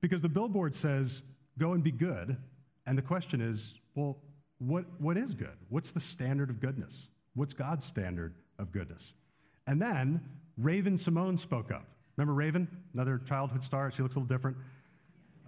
Because 0.00 0.22
the 0.22 0.28
billboard 0.28 0.74
says, 0.74 1.22
go 1.58 1.72
and 1.72 1.82
be 1.82 1.92
good. 1.92 2.36
And 2.86 2.96
the 2.96 3.02
question 3.02 3.40
is, 3.40 3.78
well, 3.94 4.18
what, 4.58 4.84
what 4.98 5.16
is 5.16 5.34
good? 5.34 5.56
What's 5.68 5.92
the 5.92 6.00
standard 6.00 6.50
of 6.50 6.60
goodness? 6.60 7.08
What's 7.34 7.52
God's 7.52 7.84
standard 7.84 8.34
of 8.62 8.72
goodness? 8.72 9.14
And 9.66 9.80
then 9.80 10.20
Raven-Symoné 10.56 11.38
spoke 11.38 11.70
up. 11.70 11.86
Remember 12.16 12.34
Raven, 12.34 12.68
another 12.94 13.20
childhood 13.26 13.62
star? 13.62 13.90
She 13.90 14.02
looks 14.02 14.16
a 14.16 14.18
little 14.18 14.34
different. 14.34 14.56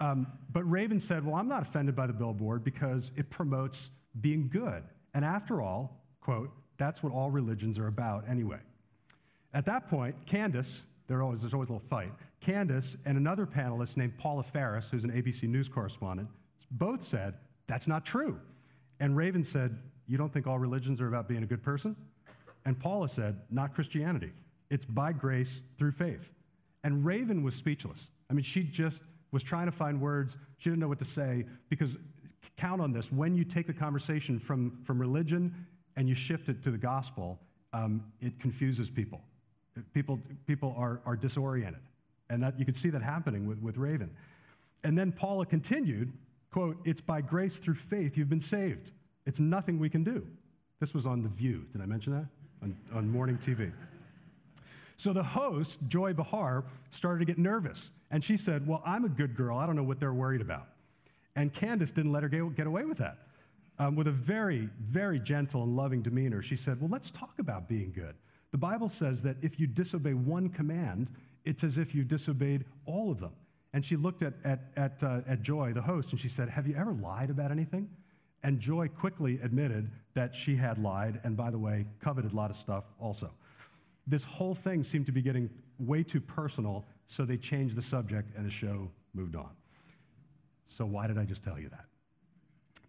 Um, 0.01 0.27
but 0.53 0.69
Raven 0.69 0.99
said, 0.99 1.25
Well, 1.25 1.37
I'm 1.37 1.49
not 1.49 1.63
offended 1.63 1.95
by 1.95 2.07
the 2.07 2.13
billboard 2.13 2.65
because 2.65 3.13
it 3.17 3.31
promotes 3.31 3.91
being 4.21 4.49
good. 4.49 4.83
And 5.15 5.25
after 5.25 5.61
all, 5.61 6.01
quote, 6.21 6.51
that's 6.77 7.03
what 7.03 7.13
all 7.13 7.31
religions 7.31 7.79
are 7.79 7.87
about 7.87 8.29
anyway. 8.29 8.59
At 9.53 9.65
that 9.67 9.89
point, 9.89 10.15
Candace, 10.27 10.83
there 11.07 11.23
always, 11.23 11.43
there's 11.43 11.55
always 11.55 11.69
a 11.69 11.73
little 11.73 11.89
fight, 11.89 12.13
Candace 12.41 12.97
and 13.05 13.17
another 13.17 13.47
panelist 13.47 13.97
named 13.97 14.19
Paula 14.19 14.43
Faris, 14.43 14.91
who's 14.91 15.05
an 15.05 15.11
ABC 15.11 15.49
News 15.49 15.69
correspondent, 15.69 16.29
both 16.73 17.03
said, 17.03 17.35
That's 17.67 17.87
not 17.87 18.05
true. 18.05 18.39
And 19.01 19.17
Raven 19.17 19.45
said, 19.45 19.79
You 20.07 20.19
don't 20.19 20.33
think 20.33 20.47
all 20.47 20.59
religions 20.59 21.01
are 21.01 21.09
about 21.09 21.29
being 21.29 21.43
a 21.43 21.47
good 21.47 21.63
person? 21.63 21.97
And 22.65 22.79
Paula 22.79 23.09
said, 23.09 23.41
Not 23.51 23.75
Christianity. 23.75 24.33
It's 24.71 24.85
by 24.85 25.13
grace 25.13 25.63
through 25.79 25.93
faith. 25.93 26.33
And 26.83 27.05
Raven 27.05 27.43
was 27.43 27.55
speechless. 27.55 28.09
I 28.31 28.35
mean, 28.35 28.45
she 28.45 28.63
just 28.63 29.03
was 29.31 29.43
trying 29.43 29.67
to 29.67 29.73
find 29.73 30.01
words. 30.01 30.37
She 30.59 30.71
didn't 30.71 30.81
know 30.81 30.89
what 30.89 30.99
to 31.01 31.05
say 31.05 31.45
because 31.69 31.97
count 32.57 32.81
on 32.81 32.93
this. 32.93 33.11
When 33.11 33.35
you 33.35 33.45
take 33.45 33.67
the 33.67 33.73
conversation 33.73 34.39
from, 34.39 34.79
from 34.85 34.99
religion 34.99 35.55
and 35.97 36.09
you 36.09 36.15
shift 36.15 36.49
it 36.49 36.63
to 36.63 36.71
the 36.71 36.79
gospel, 36.79 37.41
um, 37.73 38.05
it 38.21 38.39
confuses 38.39 38.91
people. 38.91 39.21
People, 39.93 40.21
people 40.47 40.75
are, 40.79 41.01
are 41.05 41.17
disoriented. 41.17 41.83
And 42.31 42.43
that, 42.43 42.59
you 42.59 42.65
could 42.65 42.77
see 42.77 42.91
that 42.91 43.03
happening 43.03 43.47
with, 43.47 43.61
with 43.61 43.77
Raven. 43.77 44.11
And 44.85 44.97
then 44.97 45.13
Paula 45.13 45.47
continued, 45.47 46.13
quote, 46.51 46.79
it's 46.85 47.01
by 47.01 47.21
grace 47.21 47.59
through 47.59 47.75
faith 47.75 48.17
you've 48.17 48.29
been 48.29 48.41
saved. 48.41 48.93
It's 49.27 49.41
nothing 49.41 49.79
we 49.79 49.89
can 49.89 50.05
do. 50.05 50.27
This 50.81 50.95
was 50.95 51.07
on 51.07 51.23
The 51.23 51.29
View. 51.29 51.67
Did 51.73 51.81
I 51.81 51.87
mention 51.87 52.13
that? 52.13 52.27
On, 52.65 52.75
on 52.95 53.11
morning 53.11 53.37
TV. 53.37 53.71
So 54.97 55.13
the 55.13 55.23
host, 55.23 55.81
Joy 55.87 56.15
Behar, 56.15 56.65
started 56.91 57.19
to 57.19 57.25
get 57.27 57.37
nervous. 57.37 57.91
And 58.11 58.25
she 58.25 58.39
said, 58.39 58.67
Well, 58.67 58.83
I'm 58.87 59.05
a 59.05 59.09
good 59.09 59.37
girl. 59.37 59.59
I 59.59 59.67
don't 59.67 59.77
know 59.77 59.83
what 59.83 60.01
they're 60.01 60.15
worried 60.15 60.41
about. 60.41 60.69
And 61.37 61.53
Candace 61.53 61.91
didn't 61.91 62.13
let 62.13 62.23
her 62.23 62.29
get 62.29 62.67
away 62.67 62.87
with 62.87 62.99
that. 62.99 63.19
Um, 63.79 63.97
with 63.97 64.07
a 64.07 64.13
very, 64.13 64.71
very 64.81 65.19
gentle 65.19 65.65
and 65.65 65.77
loving 65.77 66.01
demeanor, 66.01 66.41
she 66.41 66.57
said, 66.57 66.81
Well, 66.81 66.89
let's 66.91 67.11
talk 67.11 67.39
about 67.39 67.69
being 67.69 67.93
good. 67.93 68.15
The 68.51 68.59
Bible 68.59 68.89
says 68.89 69.21
that 69.25 69.37
if 69.43 69.61
you 69.61 69.67
disobey 69.67 70.15
one 70.15 70.49
command, 70.49 71.09
it's 71.45 71.65
as 71.65 71.77
if 71.77 71.95
you 71.95 72.03
disobeyed 72.03 72.65
all 72.87 73.11
of 73.11 73.21
them. 73.21 73.33
And 73.75 73.85
she 73.85 73.97
looked 73.97 74.23
at, 74.23 74.35
at, 74.45 74.71
at, 74.77 75.03
uh, 75.03 75.21
at 75.29 75.43
Joy, 75.43 75.73
the 75.75 75.83
host, 75.83 76.13
and 76.13 76.21
she 76.21 76.29
said, 76.29 76.49
Have 76.49 76.67
you 76.67 76.77
ever 76.77 76.93
lied 76.93 77.29
about 77.29 77.51
anything? 77.51 77.91
And 78.43 78.59
Joy 78.59 78.89
quickly 78.89 79.39
admitted 79.43 79.91
that 80.15 80.35
she 80.35 80.57
had 80.57 80.79
lied, 80.79 81.21
and 81.25 81.37
by 81.37 81.51
the 81.51 81.59
way, 81.59 81.87
coveted 82.01 82.33
a 82.33 82.37
lot 82.37 82.51
of 82.51 82.57
stuff 82.57 82.85
also. 82.99 83.31
This 84.07 84.25
whole 84.25 84.55
thing 84.55 84.83
seemed 84.83 85.07
to 85.07 85.13
be 85.13 85.23
getting 85.23 85.51
way 85.79 86.03
too 86.03 86.21
personal, 86.21 86.87
so 87.07 87.25
they 87.25 87.37
changed 87.37 87.77
the 87.77 87.83
subject 87.83 88.31
and 88.37 88.47
the 88.47 88.51
show 88.51 88.91
moved 89.13 89.35
on. 89.35 89.51
So, 90.69 90.87
why 90.87 91.07
did 91.07 91.19
I 91.19 91.25
just 91.25 91.43
tell 91.43 91.59
you 91.59 91.69
that? 91.71 91.87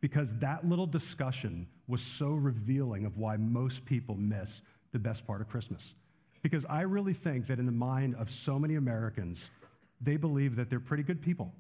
Because 0.01 0.38
that 0.39 0.67
little 0.67 0.86
discussion 0.86 1.67
was 1.88 2.01
so 2.01 2.32
revealing 2.32 3.05
of 3.05 3.17
why 3.17 3.38
most 3.38 3.86
people 3.86 4.15
miss 4.15 4.62
the 4.91 5.00
best 5.00 5.25
part 5.25 5.41
of 5.41 5.50
Christmas. 5.50 5.96
Because 6.41 6.65
I 6.65 6.82
really 6.82 7.13
think 7.13 7.48
that 7.48 7.58
in 7.60 7.65
the 7.65 7.72
mind 7.72 8.15
of 8.15 8.29
so 8.29 8.60
many 8.60 8.75
Americans, 8.75 9.50
they 10.00 10.17
believe 10.17 10.55
that 10.58 10.70
they're 10.70 10.79
pretty 10.79 11.03
good 11.03 11.22
people 11.22 11.53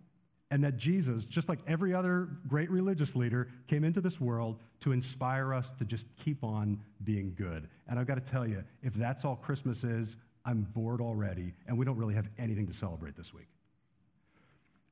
and 0.51 0.63
that 0.63 0.77
Jesus, 0.77 1.25
just 1.25 1.49
like 1.49 1.59
every 1.67 1.93
other 1.93 2.29
great 2.47 2.69
religious 2.69 3.15
leader, 3.15 3.49
came 3.67 3.83
into 3.83 4.01
this 4.01 4.21
world 4.21 4.59
to 4.81 4.91
inspire 4.91 5.53
us 5.53 5.71
to 5.79 5.85
just 5.85 6.05
keep 6.23 6.43
on 6.43 6.79
being 7.03 7.33
good. 7.35 7.67
And 7.87 7.99
I've 7.99 8.07
got 8.07 8.23
to 8.23 8.31
tell 8.31 8.47
you, 8.47 8.63
if 8.83 8.93
that's 8.93 9.25
all 9.25 9.35
Christmas 9.35 9.83
is, 9.83 10.17
I'm 10.45 10.61
bored 10.61 11.01
already, 11.01 11.53
and 11.67 11.77
we 11.77 11.85
don't 11.85 11.97
really 11.97 12.13
have 12.13 12.29
anything 12.37 12.67
to 12.67 12.73
celebrate 12.73 13.15
this 13.15 13.33
week. 13.33 13.47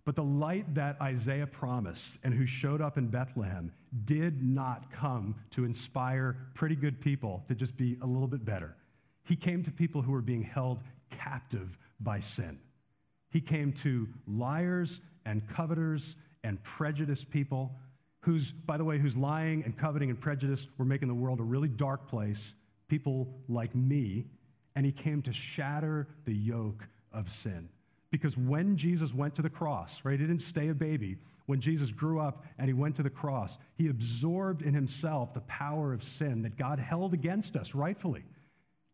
But 0.05 0.15
the 0.15 0.23
light 0.23 0.73
that 0.75 0.99
Isaiah 1.01 1.47
promised 1.47 2.19
and 2.23 2.33
who 2.33 2.45
showed 2.45 2.81
up 2.81 2.97
in 2.97 3.07
Bethlehem 3.07 3.71
did 4.03 4.43
not 4.43 4.91
come 4.91 5.35
to 5.51 5.63
inspire 5.63 6.35
pretty 6.55 6.75
good 6.75 6.99
people 6.99 7.45
to 7.47 7.55
just 7.55 7.77
be 7.77 7.97
a 8.01 8.05
little 8.05 8.27
bit 8.27 8.43
better. 8.43 8.75
He 9.23 9.35
came 9.35 9.63
to 9.63 9.71
people 9.71 10.01
who 10.01 10.11
were 10.11 10.21
being 10.21 10.41
held 10.41 10.81
captive 11.09 11.77
by 12.01 12.19
sin. 12.19 12.59
He 13.33 13.41
came 13.41 13.73
to 13.73 14.07
liars 14.27 15.01
and 15.25 15.45
coveters 15.47 16.17
and 16.43 16.61
prejudiced 16.61 17.31
people, 17.31 17.75
whose, 18.19 18.51
by 18.51 18.77
the 18.77 18.83
way, 18.85 18.99
whose 18.99 19.17
lying 19.17 19.63
and 19.63 19.75
coveting 19.75 20.11
and 20.11 20.21
prejudice 20.21 20.67
were 20.77 20.85
making 20.85 21.07
the 21.07 21.15
world 21.15 21.39
a 21.39 21.43
really 21.43 21.67
dark 21.67 22.07
place, 22.07 22.53
people 22.87 23.27
like 23.49 23.73
me, 23.73 24.25
and 24.75 24.85
he 24.85 24.91
came 24.91 25.23
to 25.23 25.33
shatter 25.33 26.07
the 26.25 26.33
yoke 26.33 26.87
of 27.11 27.31
sin. 27.31 27.69
Because 28.11 28.37
when 28.37 28.77
Jesus 28.77 29.15
went 29.15 29.33
to 29.35 29.41
the 29.41 29.49
cross, 29.49 30.05
right, 30.05 30.19
he 30.19 30.27
didn't 30.27 30.41
stay 30.41 30.67
a 30.67 30.75
baby. 30.75 31.17
When 31.47 31.59
Jesus 31.59 31.91
grew 31.91 32.19
up 32.19 32.45
and 32.59 32.67
he 32.67 32.73
went 32.73 32.95
to 32.97 33.03
the 33.03 33.09
cross, 33.09 33.57
he 33.73 33.87
absorbed 33.87 34.61
in 34.61 34.75
himself 34.75 35.33
the 35.33 35.41
power 35.41 35.91
of 35.91 36.03
sin 36.03 36.43
that 36.43 36.55
God 36.55 36.77
held 36.77 37.15
against 37.15 37.55
us 37.55 37.73
rightfully. 37.73 38.23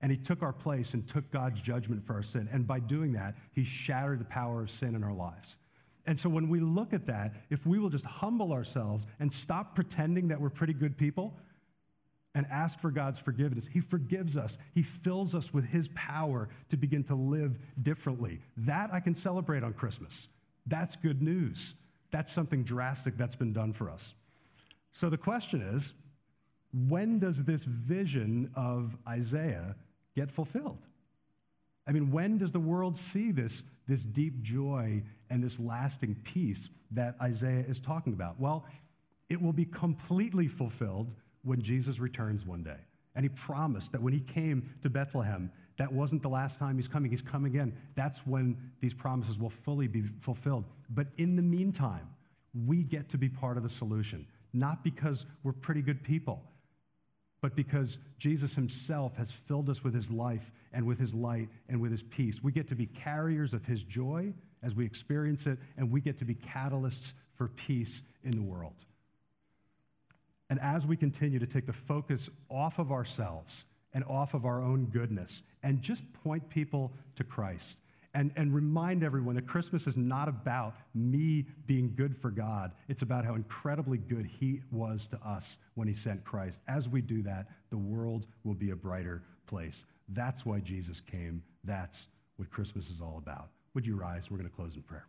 And 0.02 0.12
he 0.12 0.18
took 0.18 0.42
our 0.42 0.54
place 0.54 0.94
and 0.94 1.08
took 1.08 1.30
God's 1.32 1.62
judgment 1.62 2.06
for 2.06 2.14
our 2.14 2.24
sin. 2.24 2.48
And 2.52 2.66
by 2.66 2.80
doing 2.80 3.14
that, 3.14 3.36
he 3.52 3.64
shattered 3.64 4.20
the 4.20 4.26
power 4.26 4.62
of 4.62 4.72
sin 4.72 4.96
in 4.96 5.04
our 5.04 5.14
lives. 5.14 5.58
And 6.06 6.18
so 6.18 6.30
when 6.30 6.50
we 6.50 6.60
look 6.60 6.94
at 6.94 7.06
that, 7.08 7.36
if 7.50 7.66
we 7.66 7.80
will 7.80 7.90
just 7.90 8.06
humble 8.06 8.54
ourselves 8.54 9.06
and 9.20 9.32
stop 9.32 9.76
pretending 9.76 10.30
that 10.30 10.40
we're 10.40 10.50
pretty 10.50 10.74
good 10.74 10.98
people, 10.98 11.36
and 12.36 12.46
ask 12.52 12.80
for 12.80 12.92
God's 12.92 13.20
forgiveness. 13.20 13.68
He 13.68 13.80
forgives 13.80 14.38
us. 14.38 14.58
He 14.74 14.84
fills 14.84 15.34
us 15.34 15.54
with 15.54 15.66
His 15.66 15.90
power 15.90 16.50
to 16.70 16.78
begin 16.78 17.04
to 17.06 17.16
live 17.16 17.60
differently. 17.82 18.40
That 18.58 18.94
I 18.94 19.00
can 19.00 19.16
celebrate 19.16 19.64
on 19.64 19.74
Christmas. 19.74 20.28
That's 20.66 20.96
good 20.96 21.22
news. 21.22 21.76
That's 22.12 22.32
something 22.32 22.64
drastic 22.64 23.18
that's 23.18 23.36
been 23.36 23.54
done 23.54 23.74
for 23.74 23.90
us. 23.90 24.14
So 24.92 25.10
the 25.10 25.18
question 25.18 25.62
is 25.62 25.94
when 26.88 27.20
does 27.20 27.44
this 27.44 27.64
vision 27.64 28.52
of 28.56 28.96
Isaiah 29.08 29.76
get 30.20 30.32
fulfilled? 30.32 30.86
I 31.88 31.92
mean, 31.92 32.12
when 32.12 32.38
does 32.38 32.52
the 32.52 32.60
world 32.60 32.98
see 32.98 33.32
this, 33.32 33.64
this 33.88 34.04
deep 34.04 34.42
joy 34.42 35.02
and 35.30 35.42
this 35.42 35.60
lasting 35.60 36.16
peace 36.24 36.70
that 36.92 37.16
Isaiah 37.22 37.64
is 37.68 37.80
talking 37.80 38.14
about? 38.14 38.40
Well, 38.40 38.66
it 39.30 39.42
will 39.42 39.54
be 39.54 39.66
completely 39.66 40.48
fulfilled 40.48 41.16
when 41.44 41.62
Jesus 41.62 42.00
returns 42.00 42.46
one 42.46 42.64
day. 42.64 42.82
And 43.16 43.24
he 43.24 43.30
promised 43.30 43.92
that 43.94 44.02
when 44.02 44.14
he 44.14 44.20
came 44.20 44.70
to 44.82 44.90
Bethlehem, 44.90 45.52
that 45.78 45.92
wasn't 45.92 46.22
the 46.22 46.30
last 46.30 46.60
time 46.60 46.76
he's 46.76 46.88
coming. 46.88 47.10
He's 47.10 47.22
coming 47.22 47.52
again. 47.56 47.74
That's 47.96 48.28
when 48.28 48.58
these 48.82 48.94
promises 48.94 49.40
will 49.40 49.50
fully 49.50 49.88
be 49.88 50.02
fulfilled. 50.02 50.66
But 50.90 51.08
in 51.18 51.36
the 51.36 51.42
meantime, 51.42 52.08
we 52.66 52.84
get 52.84 53.10
to 53.10 53.18
be 53.18 53.30
part 53.30 53.58
of 53.58 53.64
the 53.64 53.70
solution, 53.70 54.28
not 54.54 54.84
because 54.84 55.26
we're 55.44 55.54
pretty 55.54 55.82
good 55.82 56.04
people, 56.04 56.44
but 57.42 57.56
because 57.56 57.98
Jesus 58.18 58.56
himself 58.56 59.16
has 59.18 59.32
filled 59.32 59.70
us 59.70 59.84
with 59.84 59.94
his 59.94 60.12
life 60.12 60.52
and 60.74 60.86
with 60.86 61.00
his 61.00 61.14
light 61.14 61.50
and 61.68 61.82
with 61.82 61.92
his 61.92 62.04
peace. 62.04 62.44
We 62.44 62.52
get 62.52 62.68
to 62.70 62.76
be 62.76 62.86
carriers 62.86 63.54
of 63.54 63.66
his 63.66 63.84
joy 63.84 64.34
as 64.62 64.76
we 64.76 64.86
experience 64.86 65.48
it, 65.48 65.58
and 65.78 65.90
we 65.90 66.02
get 66.02 66.18
to 66.18 66.26
be 66.26 66.36
catalysts 66.36 67.14
for 67.36 67.48
peace 67.48 68.04
in 68.24 68.32
the 68.32 68.42
world. 68.42 68.86
And 70.50 70.60
as 70.60 70.86
we 70.86 70.98
continue 70.98 71.40
to 71.40 71.48
take 71.48 71.66
the 71.66 71.74
focus 71.74 72.30
off 72.50 72.80
of 72.80 72.92
ourselves 72.92 73.66
and 73.94 74.04
off 74.04 74.34
of 74.34 74.46
our 74.46 74.62
own 74.62 74.86
goodness 74.86 75.44
and 75.64 75.82
just 75.82 76.04
point 76.24 76.50
people 76.50 76.92
to 77.16 77.24
Christ 77.24 77.78
and, 78.14 78.32
and 78.36 78.54
remind 78.54 79.04
everyone 79.04 79.36
that 79.36 79.48
Christmas 79.48 79.86
is 79.86 79.96
not 79.96 80.28
about 80.28 80.76
me 80.96 81.46
being 81.68 81.94
good 81.96 82.18
for 82.18 82.32
God. 82.32 82.72
It's 82.88 83.02
about 83.02 83.26
how 83.26 83.36
incredibly 83.36 83.98
good 83.98 84.26
He 84.26 84.62
was 84.72 85.08
to 85.08 85.18
us 85.18 85.58
when 85.76 85.88
He 85.88 85.94
sent 85.94 86.24
Christ. 86.24 86.62
As 86.68 86.90
we 86.90 87.02
do 87.02 87.22
that, 87.24 87.48
the 87.70 87.78
world 87.78 88.26
will 88.44 88.56
be 88.56 88.72
a 88.72 88.76
brighter 88.76 89.24
place. 89.46 89.86
That's 90.10 90.46
why 90.46 90.60
Jesus 90.60 91.00
came. 91.00 91.44
That's 91.64 92.08
what 92.38 92.50
Christmas 92.50 92.90
is 92.90 93.02
all 93.02 93.18
about. 93.18 93.50
Would 93.76 93.86
you 93.86 93.96
rise? 93.96 94.32
We're 94.32 94.38
going 94.38 94.50
to 94.50 94.56
close 94.56 94.76
in 94.76 94.82
prayer. 94.82 95.08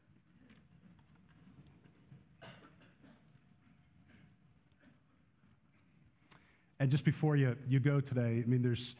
And 6.78 6.90
just 6.90 7.04
before 7.04 7.36
you, 7.36 7.56
you 7.68 7.78
go 7.78 8.00
today, 8.00 8.42
I 8.42 8.48
mean, 8.48 8.62
there's, 8.62 8.96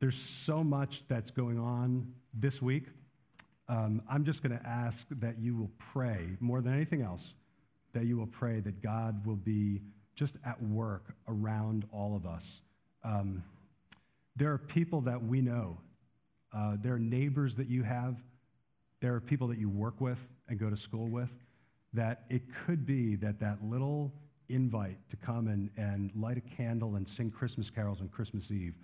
there's 0.00 0.16
so 0.16 0.64
much 0.64 1.06
that's 1.06 1.30
going 1.30 1.58
on 1.58 2.12
this 2.32 2.62
week. 2.62 2.86
Um, 3.68 4.02
I'm 4.08 4.24
just 4.24 4.42
going 4.42 4.56
to 4.58 4.66
ask 4.66 5.06
that 5.10 5.38
you 5.38 5.56
will 5.56 5.70
pray 5.78 6.36
more 6.40 6.60
than 6.60 6.74
anything 6.74 7.02
else, 7.02 7.34
that 7.92 8.04
you 8.04 8.16
will 8.18 8.26
pray 8.26 8.60
that 8.60 8.82
God 8.82 9.24
will 9.24 9.36
be 9.36 9.80
just 10.14 10.36
at 10.44 10.62
work 10.62 11.14
around 11.28 11.86
all 11.92 12.14
of 12.14 12.26
us. 12.26 12.60
Um, 13.02 13.42
there 14.36 14.52
are 14.52 14.58
people 14.58 15.00
that 15.02 15.22
we 15.22 15.40
know, 15.40 15.78
uh, 16.52 16.76
there 16.80 16.94
are 16.94 16.98
neighbors 16.98 17.56
that 17.56 17.68
you 17.68 17.82
have, 17.82 18.22
there 19.00 19.14
are 19.14 19.20
people 19.20 19.48
that 19.48 19.58
you 19.58 19.68
work 19.68 20.00
with 20.00 20.32
and 20.48 20.58
go 20.58 20.68
to 20.68 20.76
school 20.76 21.08
with, 21.08 21.34
that 21.92 22.24
it 22.28 22.42
could 22.66 22.84
be 22.84 23.16
that 23.16 23.40
that 23.40 23.62
little 23.64 24.12
invite 24.48 24.98
to 25.08 25.16
come 25.16 25.48
and, 25.48 25.70
and 25.76 26.10
light 26.14 26.36
a 26.36 26.40
candle 26.40 26.96
and 26.96 27.08
sing 27.08 27.30
Christmas 27.30 27.70
carols 27.70 28.00
on 28.00 28.08
Christmas 28.08 28.50
Eve 28.50 28.74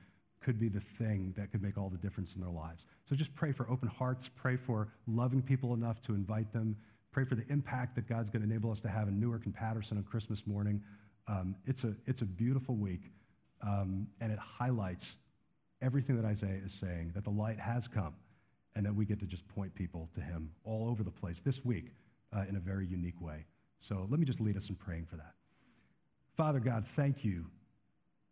could 0.40 0.58
be 0.58 0.68
the 0.68 0.80
thing 0.80 1.34
that 1.36 1.50
could 1.50 1.62
make 1.62 1.76
all 1.76 1.90
the 1.90 1.98
difference 1.98 2.34
in 2.34 2.40
their 2.40 2.50
lives. 2.50 2.86
So 3.08 3.14
just 3.14 3.34
pray 3.34 3.52
for 3.52 3.68
open 3.70 3.88
hearts, 3.88 4.28
pray 4.28 4.56
for 4.56 4.88
loving 5.06 5.42
people 5.42 5.74
enough 5.74 6.00
to 6.02 6.14
invite 6.14 6.52
them, 6.52 6.76
pray 7.12 7.24
for 7.24 7.34
the 7.34 7.44
impact 7.48 7.94
that 7.96 8.08
God's 8.08 8.30
going 8.30 8.42
to 8.42 8.48
enable 8.48 8.70
us 8.70 8.80
to 8.80 8.88
have 8.88 9.08
in 9.08 9.20
Newark 9.20 9.44
and 9.44 9.54
Paterson 9.54 9.98
on 9.98 10.04
Christmas 10.04 10.46
morning. 10.46 10.82
Um, 11.28 11.54
it's, 11.66 11.84
a, 11.84 11.94
it's 12.06 12.22
a 12.22 12.26
beautiful 12.26 12.74
week, 12.74 13.12
um, 13.62 14.06
and 14.20 14.32
it 14.32 14.38
highlights 14.38 15.18
everything 15.82 16.16
that 16.16 16.24
Isaiah 16.24 16.60
is 16.64 16.72
saying 16.72 17.12
that 17.14 17.24
the 17.24 17.30
light 17.30 17.58
has 17.58 17.86
come 17.86 18.14
and 18.76 18.86
that 18.86 18.94
we 18.94 19.04
get 19.04 19.20
to 19.20 19.26
just 19.26 19.46
point 19.48 19.74
people 19.74 20.08
to 20.14 20.20
him 20.20 20.50
all 20.64 20.88
over 20.88 21.02
the 21.02 21.10
place 21.10 21.40
this 21.40 21.64
week 21.64 21.92
uh, 22.34 22.44
in 22.48 22.56
a 22.56 22.60
very 22.60 22.86
unique 22.86 23.20
way. 23.20 23.44
So 23.78 24.06
let 24.10 24.20
me 24.20 24.26
just 24.26 24.40
lead 24.40 24.56
us 24.56 24.68
in 24.68 24.76
praying 24.76 25.06
for 25.06 25.16
that. 25.16 25.34
Father 26.36 26.60
God, 26.60 26.86
thank 26.86 27.24
you 27.24 27.46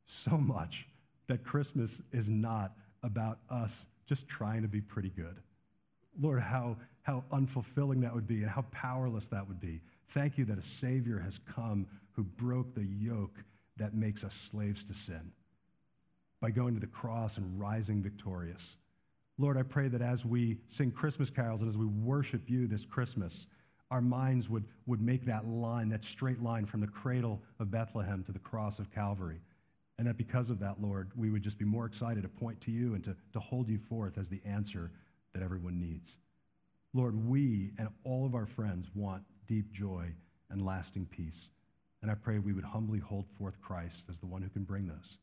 so 0.07 0.37
much 0.37 0.87
that 1.29 1.45
Christmas 1.45 2.03
is 2.13 2.29
not 2.29 2.73
about 3.03 3.39
us 3.49 3.87
just 4.07 4.27
trying 4.27 4.63
to 4.63 4.69
be 4.69 4.81
pretty 4.81 5.11
good. 5.11 5.37
Lord, 6.21 6.41
how, 6.41 6.77
how 7.03 7.23
unfulfilling 7.31 8.01
that 8.03 8.15
would 8.15 8.27
be 8.27 8.43
and 8.43 8.51
how 8.51 8.63
powerless 8.73 9.29
that 9.29 9.47
would 9.47 9.61
be. 9.61 9.81
Thank 10.09 10.39
you 10.39 10.45
that 10.47 10.59
a 10.59 10.63
Savior 10.63 11.19
has 11.19 11.39
come 11.39 11.87
who 12.13 12.25
broke 12.25 12.75
the 12.75 12.85
yoke 12.85 13.45
that 13.77 13.95
makes 13.95 14.25
us 14.25 14.35
slaves 14.35 14.83
to 14.85 14.95
sin 14.95 15.31
by 16.41 16.51
going 16.51 16.75
to 16.75 16.81
the 16.81 16.87
cross 16.87 17.37
and 17.37 17.61
rising 17.61 18.03
victorious. 18.03 18.77
Lord, 19.39 19.57
I 19.57 19.63
pray 19.63 19.89
that 19.89 20.03
as 20.03 20.25
we 20.25 20.59
sing 20.67 20.91
Christmas 20.91 21.31
carols 21.31 21.61
and 21.61 21.69
as 21.69 21.77
we 21.77 21.87
worship 21.87 22.49
you 22.49 22.67
this 22.67 22.85
Christmas, 22.85 23.47
our 23.91 24.01
minds 24.01 24.49
would, 24.49 24.65
would 24.87 25.01
make 25.01 25.25
that 25.27 25.47
line, 25.47 25.89
that 25.91 26.05
straight 26.05 26.43
line 26.43 26.67
from 26.67 26.81
the 26.81 26.87
cradle 26.87 27.41
of 27.61 27.71
Bethlehem 27.71 28.25
to 28.25 28.33
the 28.33 28.39
cross 28.39 28.79
of 28.79 28.91
Calvary. 28.91 29.41
And 29.99 30.07
that 30.07 30.17
because 30.17 30.49
of 30.49 30.61
that, 30.61 30.81
Lord, 30.81 31.11
we 31.17 31.31
would 31.31 31.43
just 31.43 31.59
be 31.59 31.65
more 31.65 31.85
excited 31.85 32.23
to 32.23 32.29
point 32.29 32.61
to 32.63 32.71
you 32.71 32.95
and 32.95 33.03
to, 33.05 33.17
to 33.33 33.41
hold 33.41 33.69
you 33.69 33.79
forth 33.79 34.17
as 34.17 34.29
the 34.29 34.41
answer 34.45 34.93
that 35.33 35.43
everyone 35.43 35.81
needs. 35.81 36.17
Lord, 36.95 37.29
we 37.29 37.73
and 37.79 37.89
all 38.05 38.25
of 38.25 38.35
our 38.35 38.47
friends 38.47 38.91
want 38.95 39.23
deep 39.47 39.73
joy 39.73 40.07
and 40.51 40.65
lasting 40.65 41.07
peace. 41.07 41.51
And 42.01 42.11
I 42.11 42.15
pray 42.15 42.39
we 42.39 42.53
would 42.53 42.65
humbly 42.65 43.01
hold 43.01 43.27
forth 43.39 43.61
Christ 43.61 44.05
as 44.09 44.21
the 44.21 44.27
one 44.27 44.41
who 44.41 44.49
can 44.49 44.63
bring 44.63 44.87
those. 44.87 45.19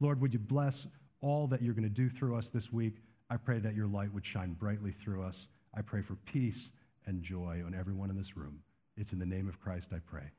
Lord, 0.00 0.20
would 0.20 0.32
you 0.32 0.38
bless 0.38 0.86
all 1.20 1.46
that 1.48 1.62
you're 1.62 1.74
going 1.74 1.82
to 1.82 1.88
do 1.88 2.08
through 2.08 2.36
us 2.36 2.50
this 2.50 2.72
week? 2.72 3.02
I 3.28 3.36
pray 3.36 3.58
that 3.58 3.74
your 3.74 3.86
light 3.86 4.12
would 4.12 4.24
shine 4.24 4.52
brightly 4.52 4.92
through 4.92 5.24
us. 5.24 5.48
I 5.74 5.82
pray 5.82 6.02
for 6.02 6.14
peace 6.14 6.70
and 7.06 7.22
joy 7.22 7.62
on 7.66 7.74
everyone 7.74 8.10
in 8.10 8.16
this 8.16 8.36
room. 8.36 8.60
It's 8.96 9.12
in 9.12 9.18
the 9.18 9.26
name 9.26 9.48
of 9.48 9.60
Christ 9.60 9.92
I 9.92 9.98
pray. 9.98 10.30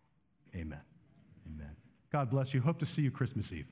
Amen. 0.55 0.81
Amen. 1.45 1.84
God 2.11 2.29
bless 2.29 2.53
you. 2.53 2.61
Hope 2.61 2.79
to 2.79 2.85
see 2.85 3.01
you 3.01 3.11
Christmas 3.11 3.51
Eve. 3.51 3.67